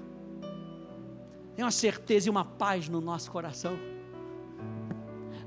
tem 1.55 1.65
uma 1.65 1.71
certeza 1.71 2.27
e 2.27 2.29
uma 2.29 2.45
paz 2.45 2.87
no 2.87 3.01
nosso 3.01 3.31
coração. 3.31 3.77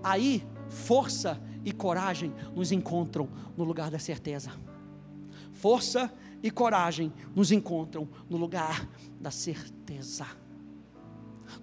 Aí, 0.03 0.45
força 0.69 1.41
e 1.65 1.73
coragem 1.73 2.35
nos 2.55 2.73
encontram 2.73 3.29
no 3.57 3.63
lugar 3.63 3.89
da 3.89 4.01
certeza. 4.01 4.51
Força 5.53 6.13
e 6.43 6.51
coragem 6.51 7.13
nos 7.37 7.53
encontram 7.53 8.09
no 8.29 8.37
lugar 8.37 8.87
da 9.21 9.31
certeza 9.31 10.27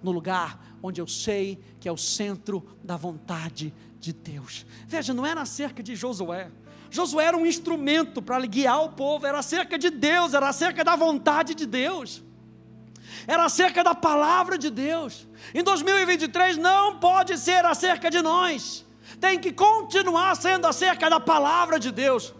no 0.04 0.12
lugar 0.12 0.76
onde 0.82 1.00
eu 1.00 1.06
sei 1.06 1.58
que 1.80 1.88
é 1.88 1.92
o 1.92 1.96
centro 1.96 2.62
da 2.84 2.94
vontade 2.94 3.74
de 3.98 4.12
Deus. 4.12 4.66
Veja, 4.86 5.14
não 5.14 5.24
era 5.24 5.40
acerca 5.40 5.82
de 5.82 5.96
Josué. 5.96 6.50
Josué 6.90 7.24
era 7.24 7.36
um 7.36 7.46
instrumento 7.46 8.20
para 8.20 8.44
guiar 8.44 8.84
o 8.84 8.90
povo, 8.90 9.26
era 9.26 9.38
acerca 9.38 9.78
de 9.78 9.88
Deus, 9.88 10.34
era 10.34 10.46
acerca 10.46 10.84
da 10.84 10.94
vontade 10.94 11.54
de 11.54 11.64
Deus. 11.64 12.22
Era 13.26 13.46
acerca 13.46 13.82
da 13.82 13.94
palavra 13.94 14.58
de 14.58 14.68
Deus. 14.68 15.26
Em 15.54 15.62
2023 15.62 16.58
não 16.58 16.98
pode 16.98 17.38
ser 17.38 17.64
acerca 17.64 18.10
de 18.10 18.20
nós. 18.20 18.84
Tem 19.18 19.38
que 19.38 19.52
continuar 19.52 20.36
sendo 20.36 20.66
acerca 20.66 21.08
da 21.08 21.18
palavra 21.18 21.80
de 21.80 21.90
Deus. 21.90 22.34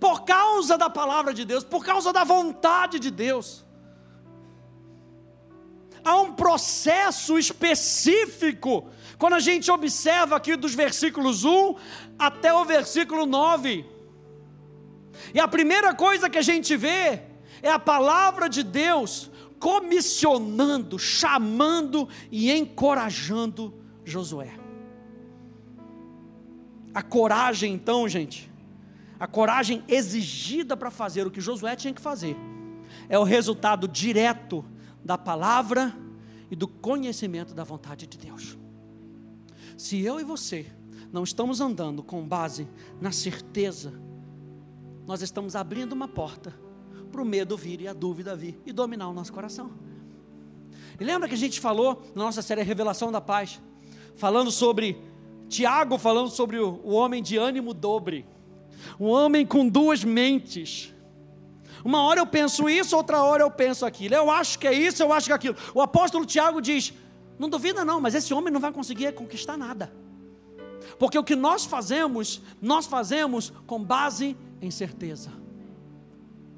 Por 0.00 0.24
causa 0.24 0.76
da 0.76 0.90
palavra 0.90 1.32
de 1.32 1.44
Deus, 1.44 1.62
por 1.62 1.84
causa 1.84 2.12
da 2.12 2.24
vontade 2.24 2.98
de 2.98 3.10
Deus 3.10 3.64
há 6.04 6.20
um 6.20 6.32
processo 6.34 7.38
específico. 7.38 8.88
Quando 9.18 9.34
a 9.34 9.40
gente 9.40 9.70
observa 9.70 10.36
aqui 10.36 10.54
dos 10.54 10.74
versículos 10.74 11.44
1 11.44 11.76
até 12.18 12.52
o 12.52 12.64
versículo 12.64 13.24
9. 13.24 13.86
E 15.32 15.40
a 15.40 15.48
primeira 15.48 15.94
coisa 15.94 16.28
que 16.28 16.38
a 16.38 16.42
gente 16.42 16.76
vê 16.76 17.22
é 17.62 17.70
a 17.70 17.78
palavra 17.78 18.48
de 18.48 18.62
Deus 18.62 19.30
comissionando, 19.58 20.98
chamando 20.98 22.08
e 22.30 22.52
encorajando 22.52 23.72
Josué. 24.04 24.52
A 26.92 27.02
coragem, 27.02 27.72
então, 27.72 28.06
gente, 28.06 28.52
a 29.18 29.26
coragem 29.26 29.82
exigida 29.88 30.76
para 30.76 30.90
fazer 30.90 31.26
o 31.26 31.30
que 31.30 31.40
Josué 31.40 31.74
tinha 31.74 31.94
que 31.94 32.00
fazer, 32.00 32.36
é 33.08 33.18
o 33.18 33.24
resultado 33.24 33.88
direto 33.88 34.64
da 35.04 35.18
palavra 35.18 35.94
e 36.50 36.56
do 36.56 36.66
conhecimento 36.66 37.54
da 37.54 37.64
vontade 37.64 38.06
de 38.06 38.16
Deus. 38.16 38.56
Se 39.76 40.00
eu 40.00 40.20
e 40.20 40.24
você 40.24 40.66
não 41.12 41.24
estamos 41.24 41.60
andando 41.60 42.02
com 42.02 42.26
base 42.26 42.68
na 43.00 43.12
certeza, 43.12 43.92
nós 45.06 45.20
estamos 45.20 45.54
abrindo 45.54 45.92
uma 45.92 46.08
porta 46.08 46.54
para 47.10 47.22
o 47.22 47.24
medo 47.24 47.56
vir 47.56 47.80
e 47.80 47.88
a 47.88 47.92
dúvida 47.92 48.34
vir 48.34 48.58
e 48.64 48.72
dominar 48.72 49.08
o 49.08 49.12
nosso 49.12 49.32
coração. 49.32 49.70
E 50.98 51.04
lembra 51.04 51.28
que 51.28 51.34
a 51.34 51.38
gente 51.38 51.60
falou 51.60 52.02
na 52.14 52.24
nossa 52.24 52.42
série 52.42 52.62
Revelação 52.62 53.10
da 53.10 53.20
Paz, 53.20 53.60
falando 54.16 54.50
sobre 54.50 54.96
Tiago, 55.48 55.98
falando 55.98 56.30
sobre 56.30 56.58
o, 56.58 56.88
homem 56.88 57.22
de 57.22 57.36
ânimo 57.36 57.74
dobre, 57.74 58.26
um 58.98 59.06
homem 59.06 59.44
com 59.44 59.68
duas 59.68 60.04
mentes 60.04 60.93
uma 61.84 62.02
hora 62.02 62.18
eu 62.18 62.26
penso 62.26 62.68
isso, 62.68 62.96
outra 62.96 63.22
hora 63.22 63.42
eu 63.42 63.50
penso 63.50 63.84
aquilo. 63.84 64.14
Eu 64.14 64.30
acho 64.30 64.58
que 64.58 64.66
é 64.66 64.72
isso, 64.72 65.02
eu 65.02 65.12
acho 65.12 65.26
que 65.26 65.32
é 65.32 65.36
aquilo. 65.36 65.56
O 65.74 65.82
apóstolo 65.82 66.24
Tiago 66.24 66.60
diz: 66.62 66.94
não 67.38 67.48
duvida 67.48 67.84
não, 67.84 68.00
mas 68.00 68.14
esse 68.14 68.32
homem 68.32 68.52
não 68.52 68.60
vai 68.60 68.72
conseguir 68.72 69.12
conquistar 69.12 69.58
nada. 69.58 69.92
Porque 70.98 71.18
o 71.18 71.24
que 71.24 71.36
nós 71.36 71.64
fazemos, 71.64 72.40
nós 72.60 72.86
fazemos 72.86 73.52
com 73.66 73.82
base 73.82 74.36
em 74.62 74.70
certeza. 74.70 75.30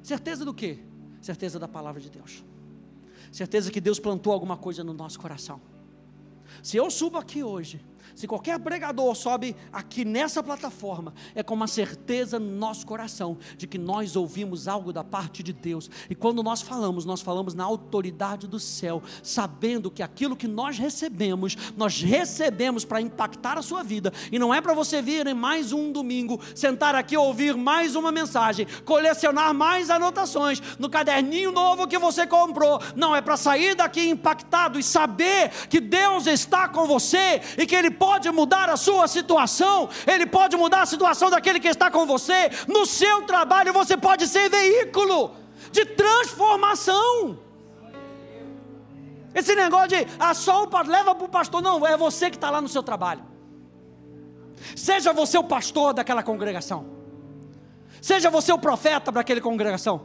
Certeza 0.01 0.45
do 0.45 0.53
quê? 0.53 0.79
Certeza 1.21 1.59
da 1.59 1.67
palavra 1.67 1.99
de 1.99 2.09
Deus. 2.09 2.43
Certeza 3.31 3.69
que 3.69 3.81
Deus 3.81 3.99
plantou 3.99 4.31
alguma 4.31 4.55
coisa 4.55 4.83
no 4.83 4.93
nosso 4.93 5.19
coração. 5.19 5.59
Se 6.63 6.77
eu 6.77 6.89
subo 6.89 7.17
aqui 7.17 7.43
hoje 7.43 7.81
se 8.17 8.25
qualquer 8.27 8.57
pregador 8.57 9.13
sobe 9.13 9.55
aqui 9.71 10.03
nessa 10.03 10.41
plataforma, 10.41 11.13
é 11.35 11.43
com 11.43 11.53
uma 11.53 11.67
certeza 11.67 12.39
no 12.39 12.49
nosso 12.49 12.83
coração 12.83 13.37
de 13.55 13.67
que 13.67 13.77
nós 13.77 14.15
ouvimos 14.15 14.67
algo 14.67 14.91
da 14.91 15.03
parte 15.03 15.43
de 15.43 15.53
Deus. 15.53 15.87
E 16.09 16.15
quando 16.15 16.41
nós 16.41 16.59
falamos, 16.59 17.05
nós 17.05 17.21
falamos 17.21 17.53
na 17.53 17.63
autoridade 17.63 18.47
do 18.47 18.59
céu, 18.59 19.03
sabendo 19.21 19.91
que 19.91 20.01
aquilo 20.01 20.35
que 20.35 20.47
nós 20.47 20.79
recebemos, 20.79 21.55
nós 21.77 22.01
recebemos 22.01 22.83
para 22.83 22.99
impactar 22.99 23.55
a 23.55 23.61
sua 23.61 23.83
vida. 23.83 24.11
E 24.31 24.39
não 24.39 24.51
é 24.51 24.59
para 24.61 24.73
você 24.73 24.99
vir 24.99 25.27
em 25.27 25.35
mais 25.35 25.71
um 25.71 25.91
domingo, 25.91 26.41
sentar 26.55 26.95
aqui 26.95 27.15
ouvir 27.15 27.55
mais 27.55 27.95
uma 27.95 28.11
mensagem, 28.11 28.65
colecionar 28.83 29.53
mais 29.53 29.91
anotações 29.91 30.59
no 30.79 30.89
caderninho 30.89 31.51
novo 31.51 31.87
que 31.87 31.99
você 31.99 32.25
comprou. 32.25 32.81
Não, 32.95 33.15
é 33.15 33.21
para 33.21 33.37
sair 33.37 33.75
daqui 33.75 34.09
impactado 34.09 34.79
e 34.79 34.83
saber 34.83 35.51
que 35.69 35.79
Deus 35.79 36.25
está 36.25 36.67
com 36.67 36.87
você 36.87 37.39
e 37.59 37.67
que 37.67 37.75
Ele 37.75 37.91
pode 37.91 38.06
pode 38.07 38.31
mudar 38.31 38.69
a 38.69 38.77
sua 38.77 39.05
situação, 39.07 39.89
Ele 40.05 40.25
pode 40.25 40.55
mudar 40.55 40.81
a 40.83 40.85
situação 40.85 41.29
daquele 41.29 41.59
que 41.59 41.67
está 41.67 41.91
com 41.91 42.05
você. 42.05 42.49
No 42.65 42.85
seu 42.85 43.23
trabalho 43.23 43.73
você 43.73 43.97
pode 43.97 44.27
ser 44.27 44.49
veículo 44.49 45.35
de 45.71 45.83
transformação. 45.85 47.37
Esse 49.35 49.53
negócio 49.55 49.89
de 49.89 50.07
ah, 50.17 50.33
só 50.33 50.67
leva 50.87 51.13
para 51.13 51.25
o 51.25 51.29
pastor, 51.29 51.61
não, 51.61 51.85
é 51.85 51.97
você 51.97 52.29
que 52.29 52.37
está 52.37 52.49
lá 52.49 52.61
no 52.61 52.69
seu 52.69 52.81
trabalho. 52.81 53.23
Seja 54.75 55.11
você 55.11 55.37
o 55.37 55.43
pastor 55.43 55.93
daquela 55.93 56.23
congregação. 56.23 56.85
Seja 58.01 58.29
você 58.29 58.53
o 58.53 58.57
profeta 58.57 59.11
para 59.11 59.21
aquela 59.21 59.41
congregação. 59.41 59.95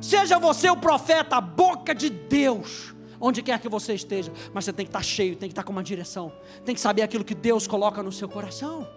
Seja 0.00 0.38
você 0.38 0.70
o 0.70 0.76
profeta, 0.76 1.36
a 1.36 1.40
boca 1.42 1.94
de 1.94 2.08
Deus, 2.08 2.94
onde 3.20 3.42
quer 3.42 3.60
que 3.60 3.68
você 3.68 3.94
esteja. 3.94 4.32
Mas 4.52 4.64
você 4.64 4.72
tem 4.72 4.86
que 4.86 4.90
estar 4.90 5.02
cheio, 5.02 5.36
tem 5.36 5.48
que 5.48 5.52
estar 5.52 5.62
com 5.62 5.72
uma 5.72 5.82
direção. 5.82 6.32
Tem 6.64 6.74
que 6.74 6.80
saber 6.80 7.02
aquilo 7.02 7.24
que 7.24 7.34
Deus 7.34 7.66
coloca 7.66 8.02
no 8.02 8.10
seu 8.10 8.28
coração. 8.28 8.88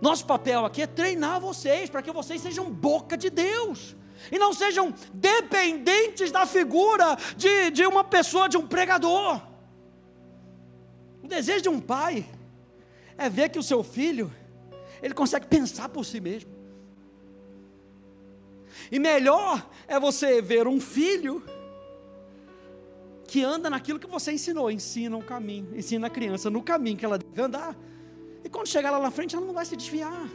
Nosso 0.00 0.26
papel 0.26 0.64
aqui 0.64 0.82
é 0.82 0.86
treinar 0.86 1.40
vocês 1.40 1.88
para 1.88 2.02
que 2.02 2.12
vocês 2.12 2.40
sejam 2.42 2.70
boca 2.70 3.16
de 3.16 3.30
Deus 3.30 3.96
e 4.30 4.38
não 4.38 4.52
sejam 4.52 4.92
dependentes 5.12 6.30
da 6.30 6.44
figura 6.44 7.16
de, 7.36 7.70
de 7.70 7.86
uma 7.86 8.02
pessoa, 8.04 8.48
de 8.48 8.56
um 8.56 8.66
pregador. 8.66 9.40
O 11.22 11.28
desejo 11.28 11.62
de 11.62 11.68
um 11.68 11.80
pai 11.80 12.26
é 13.16 13.28
ver 13.28 13.48
que 13.48 13.58
o 13.58 13.62
seu 13.62 13.82
filho, 13.82 14.32
ele 15.02 15.14
consegue 15.14 15.46
pensar 15.46 15.88
por 15.88 16.04
si 16.04 16.20
mesmo. 16.20 16.54
E 18.90 18.98
melhor 18.98 19.68
é 19.88 19.98
você 19.98 20.40
ver 20.42 20.68
um 20.68 20.80
filho 20.80 21.42
que 23.26 23.42
anda 23.42 23.68
naquilo 23.68 23.98
que 23.98 24.06
você 24.06 24.32
ensinou, 24.32 24.70
ensina 24.70 25.16
o 25.16 25.22
caminho, 25.22 25.76
ensina 25.76 26.06
a 26.06 26.10
criança 26.10 26.48
no 26.48 26.62
caminho 26.62 26.96
que 26.96 27.04
ela 27.04 27.18
deve 27.18 27.42
andar. 27.42 27.76
E 28.44 28.48
quando 28.48 28.68
chegar 28.68 28.90
lá 28.90 29.00
na 29.00 29.10
frente, 29.10 29.34
ela 29.34 29.44
não 29.44 29.54
vai 29.54 29.64
se 29.64 29.76
desviar, 29.76 30.28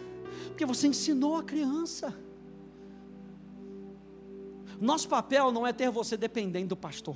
porque 0.48 0.66
você 0.66 0.88
ensinou 0.88 1.38
a 1.38 1.44
criança. 1.44 2.14
Nosso 4.80 5.08
papel 5.08 5.52
não 5.52 5.66
é 5.66 5.72
ter 5.72 5.90
você 5.90 6.18
dependente 6.18 6.68
do 6.68 6.76
pastor. 6.76 7.16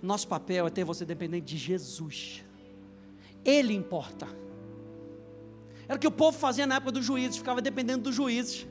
Nosso 0.00 0.28
papel 0.28 0.66
é 0.66 0.70
ter 0.70 0.84
você 0.84 1.04
dependente 1.04 1.46
de 1.46 1.58
Jesus. 1.58 2.44
Ele 3.44 3.74
importa. 3.74 4.26
Era 5.88 5.96
o 5.96 5.98
que 5.98 6.06
o 6.06 6.10
povo 6.12 6.38
fazia 6.38 6.66
na 6.66 6.76
época 6.76 6.92
dos 6.92 7.04
juízes, 7.04 7.38
ficava 7.38 7.60
dependendo 7.60 8.04
dos 8.04 8.14
juízes. 8.14 8.66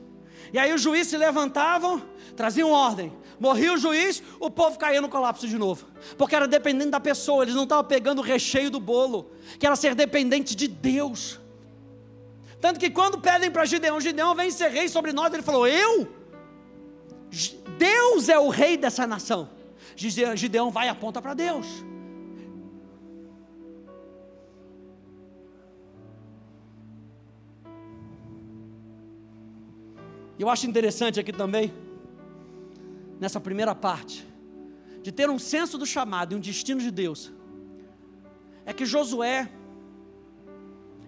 E 0.52 0.58
aí 0.58 0.72
os 0.72 0.80
juízes 0.80 1.08
se 1.08 1.16
levantavam, 1.16 2.02
traziam 2.36 2.70
ordem. 2.70 3.12
Morria 3.38 3.72
o 3.72 3.78
juiz, 3.78 4.22
o 4.40 4.50
povo 4.50 4.78
caía 4.78 5.00
no 5.00 5.08
colapso 5.08 5.46
de 5.46 5.56
novo. 5.56 5.86
Porque 6.16 6.34
era 6.34 6.48
dependente 6.48 6.90
da 6.90 7.00
pessoa, 7.00 7.44
eles 7.44 7.54
não 7.54 7.62
estavam 7.64 7.84
pegando 7.84 8.18
o 8.18 8.22
recheio 8.22 8.70
do 8.70 8.80
bolo, 8.80 9.30
que 9.58 9.66
era 9.66 9.76
ser 9.76 9.94
dependente 9.94 10.56
de 10.56 10.66
Deus. 10.66 11.38
Tanto 12.60 12.80
que 12.80 12.90
quando 12.90 13.20
pedem 13.20 13.50
para 13.50 13.64
Gideão, 13.64 14.00
Gideão 14.00 14.34
vem 14.34 14.50
ser 14.50 14.70
rei 14.70 14.88
sobre 14.88 15.12
nós, 15.12 15.32
ele 15.32 15.42
falou: 15.42 15.66
Eu? 15.66 16.08
Deus 17.78 18.28
é 18.28 18.38
o 18.38 18.48
rei 18.48 18.76
dessa 18.76 19.06
nação. 19.06 19.48
Gideão 19.94 20.70
vai 20.70 20.86
e 20.86 20.90
aponta 20.90 21.22
para 21.22 21.34
Deus. 21.34 21.66
Eu 30.38 30.48
acho 30.48 30.66
interessante 30.66 31.18
aqui 31.18 31.32
também, 31.32 31.72
nessa 33.18 33.40
primeira 33.40 33.74
parte, 33.74 34.26
de 35.02 35.10
ter 35.10 35.28
um 35.28 35.38
senso 35.38 35.76
do 35.76 35.84
chamado 35.84 36.32
e 36.32 36.36
um 36.36 36.40
destino 36.40 36.80
de 36.80 36.90
Deus, 36.90 37.32
é 38.64 38.72
que 38.72 38.86
Josué 38.86 39.50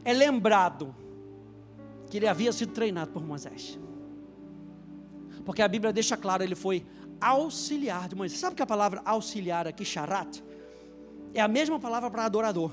é 0.04 0.12
lembrado 0.12 0.94
que 2.10 2.16
ele 2.16 2.26
havia 2.26 2.52
sido 2.52 2.72
treinado 2.72 3.12
por 3.12 3.24
Moisés. 3.24 3.78
Porque 5.44 5.62
a 5.62 5.68
Bíblia 5.68 5.92
deixa 5.92 6.16
claro, 6.16 6.42
ele 6.42 6.54
foi 6.54 6.84
auxiliar 7.20 8.08
de 8.08 8.16
Moisés. 8.16 8.40
Sabe 8.40 8.56
que 8.56 8.62
a 8.62 8.66
palavra 8.66 9.00
auxiliar 9.04 9.66
aqui, 9.66 9.84
charat, 9.84 10.42
é 11.32 11.40
a 11.40 11.46
mesma 11.46 11.78
palavra 11.78 12.10
para 12.10 12.24
adorador. 12.24 12.72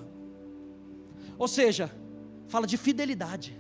Ou 1.37 1.47
seja, 1.47 1.91
fala 2.47 2.65
de 2.65 2.77
fidelidade. 2.77 3.57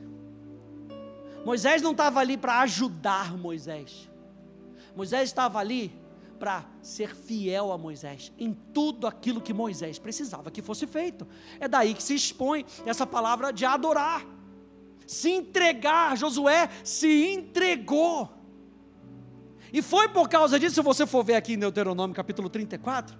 Moisés 1.47 1.81
não 1.81 1.91
estava 1.91 2.19
ali 2.19 2.35
para 2.35 2.59
ajudar 2.59 3.37
Moisés. 3.37 4.09
Moisés 4.93 5.29
estava 5.29 5.59
ali 5.59 5.97
para 6.37 6.65
ser 6.81 7.15
fiel 7.15 7.71
a 7.71 7.77
Moisés 7.77 8.33
em 8.37 8.51
tudo 8.73 9.07
aquilo 9.07 9.39
que 9.39 9.53
Moisés 9.53 9.97
precisava 9.97 10.51
que 10.51 10.61
fosse 10.61 10.85
feito. 10.85 11.25
É 11.57 11.65
daí 11.65 11.93
que 11.93 12.03
se 12.03 12.13
expõe 12.13 12.65
essa 12.85 13.07
palavra 13.07 13.53
de 13.53 13.63
adorar, 13.63 14.25
se 15.05 15.29
entregar. 15.29 16.17
Josué 16.17 16.69
se 16.83 17.31
entregou. 17.31 18.29
E 19.71 19.81
foi 19.81 20.09
por 20.09 20.27
causa 20.27 20.59
disso, 20.59 20.75
se 20.75 20.81
você 20.81 21.07
for 21.07 21.23
ver 21.23 21.35
aqui 21.35 21.53
em 21.53 21.59
Deuteronômio 21.59 22.13
capítulo 22.13 22.49
34, 22.49 23.17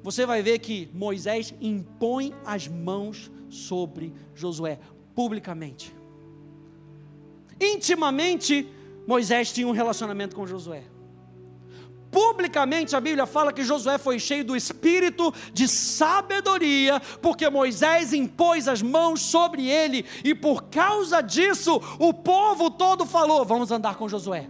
você 0.00 0.24
vai 0.24 0.44
ver 0.44 0.60
que 0.60 0.88
Moisés 0.94 1.52
impõe 1.60 2.32
as 2.46 2.68
mãos 2.68 3.32
sobre 3.48 4.14
Josué, 4.32 4.78
publicamente. 5.12 6.01
Intimamente, 7.64 8.68
Moisés 9.06 9.52
tinha 9.52 9.68
um 9.68 9.72
relacionamento 9.72 10.34
com 10.34 10.46
Josué. 10.46 10.82
Publicamente 12.10 12.94
a 12.94 13.00
Bíblia 13.00 13.24
fala 13.24 13.52
que 13.52 13.64
Josué 13.64 13.96
foi 13.96 14.18
cheio 14.18 14.44
do 14.44 14.54
espírito 14.54 15.32
de 15.52 15.66
sabedoria, 15.66 17.00
porque 17.22 17.48
Moisés 17.48 18.12
impôs 18.12 18.68
as 18.68 18.82
mãos 18.82 19.22
sobre 19.22 19.66
ele, 19.66 20.04
e 20.22 20.34
por 20.34 20.64
causa 20.64 21.22
disso 21.22 21.80
o 21.98 22.12
povo 22.12 22.70
todo 22.70 23.06
falou: 23.06 23.44
Vamos 23.46 23.70
andar 23.70 23.94
com 23.96 24.08
Josué. 24.08 24.46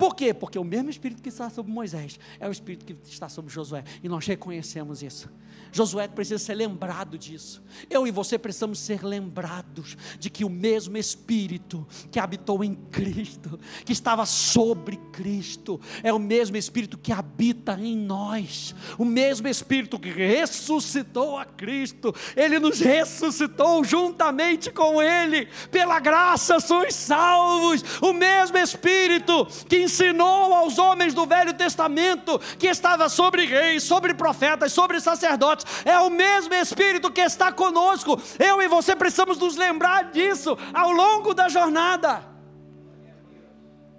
Por 0.00 0.16
quê? 0.16 0.32
Porque 0.32 0.58
o 0.58 0.64
mesmo 0.64 0.88
Espírito 0.88 1.22
que 1.22 1.28
está 1.28 1.50
sobre 1.50 1.70
Moisés 1.70 2.18
é 2.40 2.48
o 2.48 2.50
Espírito 2.50 2.86
que 2.86 2.96
está 3.06 3.28
sobre 3.28 3.52
Josué, 3.52 3.84
e 4.02 4.08
nós 4.08 4.26
reconhecemos 4.26 5.02
isso. 5.02 5.28
Josué 5.72 6.08
precisa 6.08 6.38
ser 6.38 6.54
lembrado 6.54 7.18
disso. 7.18 7.62
Eu 7.88 8.06
e 8.06 8.10
você 8.10 8.38
precisamos 8.38 8.78
ser 8.78 9.04
lembrados 9.04 9.98
de 10.18 10.30
que 10.30 10.42
o 10.42 10.48
mesmo 10.48 10.96
Espírito 10.96 11.86
que 12.10 12.18
habitou 12.18 12.64
em 12.64 12.74
Cristo, 12.74 13.60
que 13.84 13.92
estava 13.92 14.24
sobre 14.24 14.96
Cristo, 15.12 15.78
é 16.02 16.10
o 16.12 16.18
mesmo 16.18 16.56
Espírito 16.56 16.96
que 16.96 17.12
habita 17.12 17.78
em 17.78 17.94
nós. 17.94 18.74
O 18.96 19.04
mesmo 19.04 19.48
Espírito 19.48 19.98
que 19.98 20.10
ressuscitou 20.10 21.36
a 21.36 21.44
Cristo, 21.44 22.14
ele 22.34 22.58
nos 22.58 22.80
ressuscitou 22.80 23.84
juntamente 23.84 24.70
com 24.70 25.00
Ele. 25.00 25.46
Pela 25.70 26.00
graça 26.00 26.58
sois 26.58 26.94
salvos. 26.94 27.84
O 28.00 28.14
mesmo 28.14 28.56
Espírito 28.56 29.46
que 29.68 29.89
ensinou 29.90 30.54
aos 30.54 30.78
homens 30.78 31.12
do 31.12 31.26
Velho 31.26 31.52
Testamento, 31.52 32.38
que 32.58 32.68
estava 32.68 33.08
sobre 33.08 33.44
reis, 33.44 33.82
sobre 33.82 34.14
profetas, 34.14 34.72
sobre 34.72 35.00
sacerdotes 35.00 35.66
é 35.84 35.98
o 35.98 36.08
mesmo 36.08 36.54
Espírito 36.54 37.10
que 37.10 37.20
está 37.20 37.52
conosco. 37.52 38.20
Eu 38.38 38.62
e 38.62 38.68
você 38.68 38.94
precisamos 38.94 39.36
nos 39.38 39.56
lembrar 39.56 40.12
disso 40.12 40.56
ao 40.72 40.92
longo 40.92 41.34
da 41.34 41.48
jornada. 41.48 42.24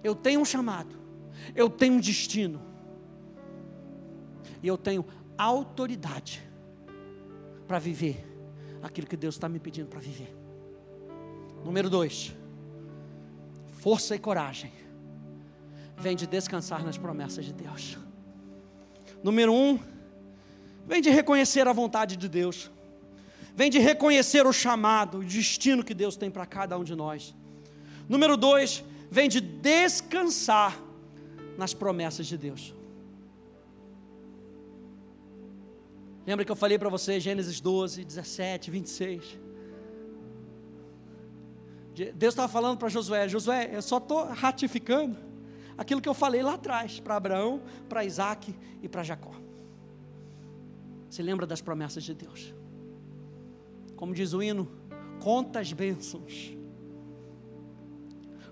Eu 0.04 0.16
tenho 0.16 0.40
um 0.40 0.46
chamado, 0.46 0.96
eu 1.54 1.70
tenho 1.70 1.96
um 1.96 2.00
destino, 2.00 2.62
e 4.64 4.68
eu 4.68 4.78
tenho 4.78 5.06
autoridade 5.38 6.42
para 7.68 7.78
viver 7.78 8.28
aquilo 8.82 9.06
que 9.06 9.18
Deus 9.18 9.36
está 9.36 9.48
me 9.48 9.60
pedindo 9.60 9.88
para 9.88 10.00
viver. 10.00 10.36
Número 11.64 11.90
dois, 11.90 12.36
força 13.80 14.16
e 14.16 14.20
coragem 14.20 14.81
vem 16.02 16.16
de 16.16 16.28
descansar 16.28 16.84
nas 16.84 16.98
promessas 16.98 17.46
de 17.46 17.54
Deus. 17.54 17.98
Número 19.24 19.54
um, 19.54 19.80
Vem 20.86 21.02
de 21.02 21.10
reconhecer 21.10 21.68
a 21.68 21.74
vontade 21.74 22.18
de 22.18 22.28
Deus. 22.28 22.70
Vem 23.56 23.70
de 23.70 23.80
reconhecer 23.80 24.46
o 24.46 24.54
chamado, 24.54 25.20
o 25.20 25.24
destino 25.24 25.84
que 25.84 25.94
Deus 25.94 26.16
tem 26.16 26.32
para 26.32 26.46
cada 26.46 26.78
um 26.78 26.84
de 26.84 26.96
nós. 26.96 27.36
Número 28.08 28.36
dois, 28.36 28.84
vem 29.10 29.30
de 29.30 29.40
descansar 29.40 30.78
nas 31.58 31.74
promessas 31.74 32.28
de 32.28 32.38
Deus. 32.38 32.74
Lembra 36.26 36.46
que 36.46 36.52
eu 36.52 36.56
falei 36.56 36.78
para 36.78 36.90
você 36.90 37.20
Gênesis 37.20 37.60
12, 37.60 38.04
17, 38.06 38.72
26? 38.72 39.40
Deus 42.16 42.34
estava 42.34 42.48
falando 42.48 42.78
para 42.78 42.90
Josué: 42.90 43.28
Josué, 43.28 43.70
eu 43.74 43.82
só 43.82 43.98
estou 43.98 44.26
ratificando 44.26 45.18
aquilo 45.82 46.02
que 46.02 46.08
eu 46.08 46.14
falei 46.14 46.42
lá 46.44 46.54
atrás 46.54 47.00
para 47.00 47.16
Abraão, 47.16 47.62
para 47.90 48.06
Isaac 48.06 48.56
e 48.82 48.88
para 48.88 49.04
Jacó. 49.04 49.34
Se 51.10 51.22
lembra 51.22 51.46
das 51.46 51.60
promessas 51.60 52.04
de 52.04 52.14
Deus. 52.14 52.54
Como 53.96 54.14
diz 54.14 54.34
o 54.34 54.42
hino, 54.42 54.72
contas 55.20 55.74
bênçãos. 55.74 56.56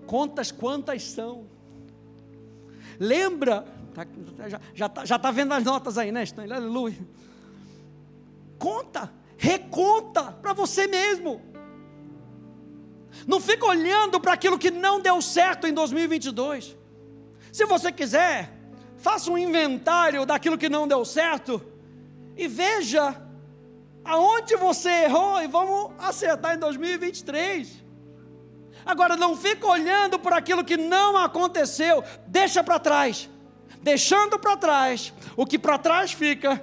Contas 0.06 0.50
quantas 0.50 1.04
são. 1.04 1.46
Lembra, 2.98 3.64
tá, 3.94 4.06
já 4.74 4.86
está 4.86 5.04
já 5.04 5.18
tá 5.18 5.30
vendo 5.30 5.54
as 5.54 5.64
notas 5.64 5.96
aí, 5.96 6.12
né, 6.12 6.24
Stanley? 6.24 6.52
Aleluia. 6.52 6.98
Conta, 8.58 9.12
reconta 9.38 10.32
para 10.32 10.52
você 10.52 10.86
mesmo. 10.86 11.40
Não 13.26 13.40
fica 13.40 13.66
olhando 13.66 14.20
para 14.20 14.32
aquilo 14.32 14.58
que 14.58 14.70
não 14.70 15.00
deu 15.00 15.22
certo 15.22 15.66
em 15.66 15.72
2022. 15.72 16.79
Se 17.52 17.64
você 17.64 17.90
quiser, 17.90 18.52
faça 18.96 19.30
um 19.30 19.38
inventário 19.38 20.24
daquilo 20.24 20.58
que 20.58 20.68
não 20.68 20.86
deu 20.86 21.04
certo 21.04 21.62
e 22.36 22.46
veja 22.46 23.20
aonde 24.04 24.56
você 24.56 24.88
errou 25.04 25.42
e 25.42 25.46
vamos 25.46 25.92
acertar 25.98 26.54
em 26.54 26.58
2023. 26.58 27.84
Agora 28.84 29.16
não 29.16 29.36
fica 29.36 29.66
olhando 29.66 30.18
por 30.18 30.32
aquilo 30.32 30.64
que 30.64 30.76
não 30.76 31.16
aconteceu, 31.16 32.02
deixa 32.26 32.62
para 32.64 32.78
trás. 32.78 33.28
Deixando 33.82 34.38
para 34.38 34.56
trás 34.56 35.12
o 35.36 35.46
que 35.46 35.58
para 35.58 35.78
trás 35.78 36.12
fica, 36.12 36.62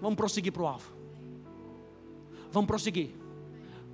vamos 0.00 0.16
prosseguir 0.16 0.52
para 0.52 0.62
o 0.62 0.66
alvo. 0.66 0.92
Vamos 2.50 2.66
prosseguir. 2.66 3.14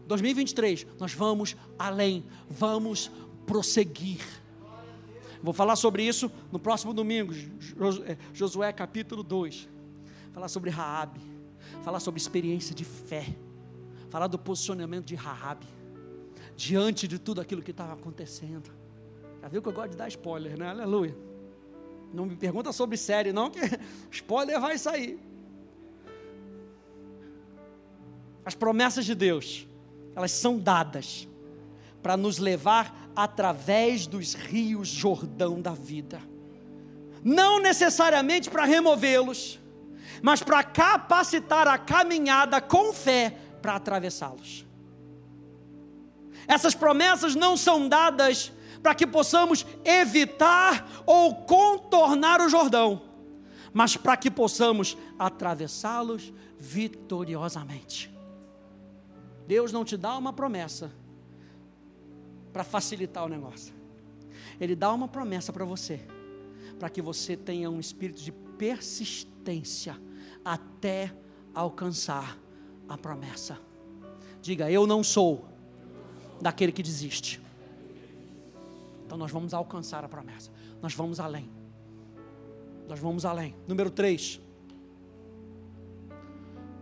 2023, 0.07 0.87
nós 0.99 1.13
vamos 1.13 1.57
além, 1.79 2.25
vamos 2.49 3.11
prosseguir. 3.47 4.21
Vou 5.45 5.53
falar 5.53 5.77
sobre 5.77 6.03
isso 6.03 6.33
no 6.51 6.59
próximo 6.59 6.95
domingo, 6.95 7.35
é, 8.07 8.17
Josué 8.33 8.73
capítulo 8.73 9.23
2. 9.23 9.69
Falar 10.33 10.49
sobre 10.49 10.71
Raabe, 10.71 11.21
falar 11.83 12.01
sobre 12.01 12.19
experiência 12.19 12.75
de 12.75 12.83
fé, 12.83 13.27
falar 14.09 14.27
do 14.27 14.39
posicionamento 14.39 15.05
de 15.05 15.15
Raabe 15.15 15.67
diante 16.57 17.07
de 17.07 17.19
tudo 17.19 17.43
aquilo 17.43 17.61
que 17.61 17.73
estava 17.73 17.93
acontecendo. 17.93 18.71
Já 19.43 19.49
viu 19.49 19.61
que 19.61 19.69
eu 19.69 19.73
gosto 19.75 19.91
de 19.91 19.99
dar 19.99 20.09
spoiler, 20.09 20.59
né? 20.59 20.67
Aleluia. 20.67 21.15
Não 22.11 22.25
me 22.25 22.37
pergunta 22.37 22.73
sobre 22.73 22.97
série, 22.97 23.31
não, 23.31 23.51
que 23.51 23.61
spoiler 24.11 24.59
vai 24.59 24.79
sair. 24.79 25.21
As 28.47 28.55
promessas 28.55 29.05
de 29.05 29.15
Deus, 29.15 29.69
elas 30.17 30.31
são 30.31 30.59
dadas 30.59 31.29
para 32.03 32.17
nos 32.17 32.39
levar 32.39 33.04
através 33.15 34.07
dos 34.07 34.35
rios 34.35 34.89
Jordão 34.89 35.61
da 35.61 35.73
vida. 35.73 36.21
Não 37.23 37.61
necessariamente 37.61 38.51
para 38.51 38.65
removê-los, 38.65 39.59
mas 40.23 40.43
para 40.43 40.63
capacitar 40.63 41.67
a 41.67 41.79
caminhada 41.79 42.61
com 42.61 42.93
fé 42.93 43.37
para 43.63 43.77
atravessá-los. 43.77 44.67
Essas 46.47 46.75
promessas 46.75 47.35
não 47.35 47.57
são 47.57 47.89
dadas 47.89 48.53
para 48.83 48.95
que 48.95 49.07
possamos 49.07 49.65
evitar 49.85 50.87
ou 51.07 51.35
contornar 51.47 52.41
o 52.41 52.51
Jordão, 52.51 53.01
mas 53.73 53.97
para 53.97 54.17
que 54.17 54.31
possamos 54.31 54.97
atravessá-los 55.19 56.33
vitoriosamente. 56.59 58.13
Deus 59.47 59.73
não 59.73 59.85
te 59.85 59.97
dá 59.97 60.17
uma 60.17 60.33
promessa 60.33 60.93
para 62.55 62.63
facilitar 62.63 63.25
o 63.25 63.29
negócio. 63.29 63.75
Ele 64.61 64.77
dá 64.77 64.93
uma 64.93 65.09
promessa 65.09 65.53
para 65.53 65.65
você, 65.65 66.01
para 66.79 66.89
que 66.89 67.03
você 67.03 67.37
tenha 67.37 67.69
um 67.69 67.81
espírito 67.81 68.23
de 68.23 68.31
persistência 68.31 70.01
até 70.45 71.13
alcançar 71.53 72.39
a 72.89 72.97
promessa. 72.97 73.59
Diga, 74.41 74.71
eu 74.71 74.87
não 74.87 75.03
sou 75.03 75.49
daquele 76.41 76.71
que 76.71 76.83
desiste. 76.83 77.41
Então 79.05 79.19
nós 79.19 79.33
vamos 79.33 79.53
alcançar 79.53 80.05
a 80.05 80.09
promessa. 80.09 80.53
Nós 80.81 80.95
vamos 80.95 81.19
além. 81.19 81.51
Nós 82.87 83.01
vamos 83.01 83.25
além. 83.25 83.57
Número 83.67 83.91
3. 83.91 84.41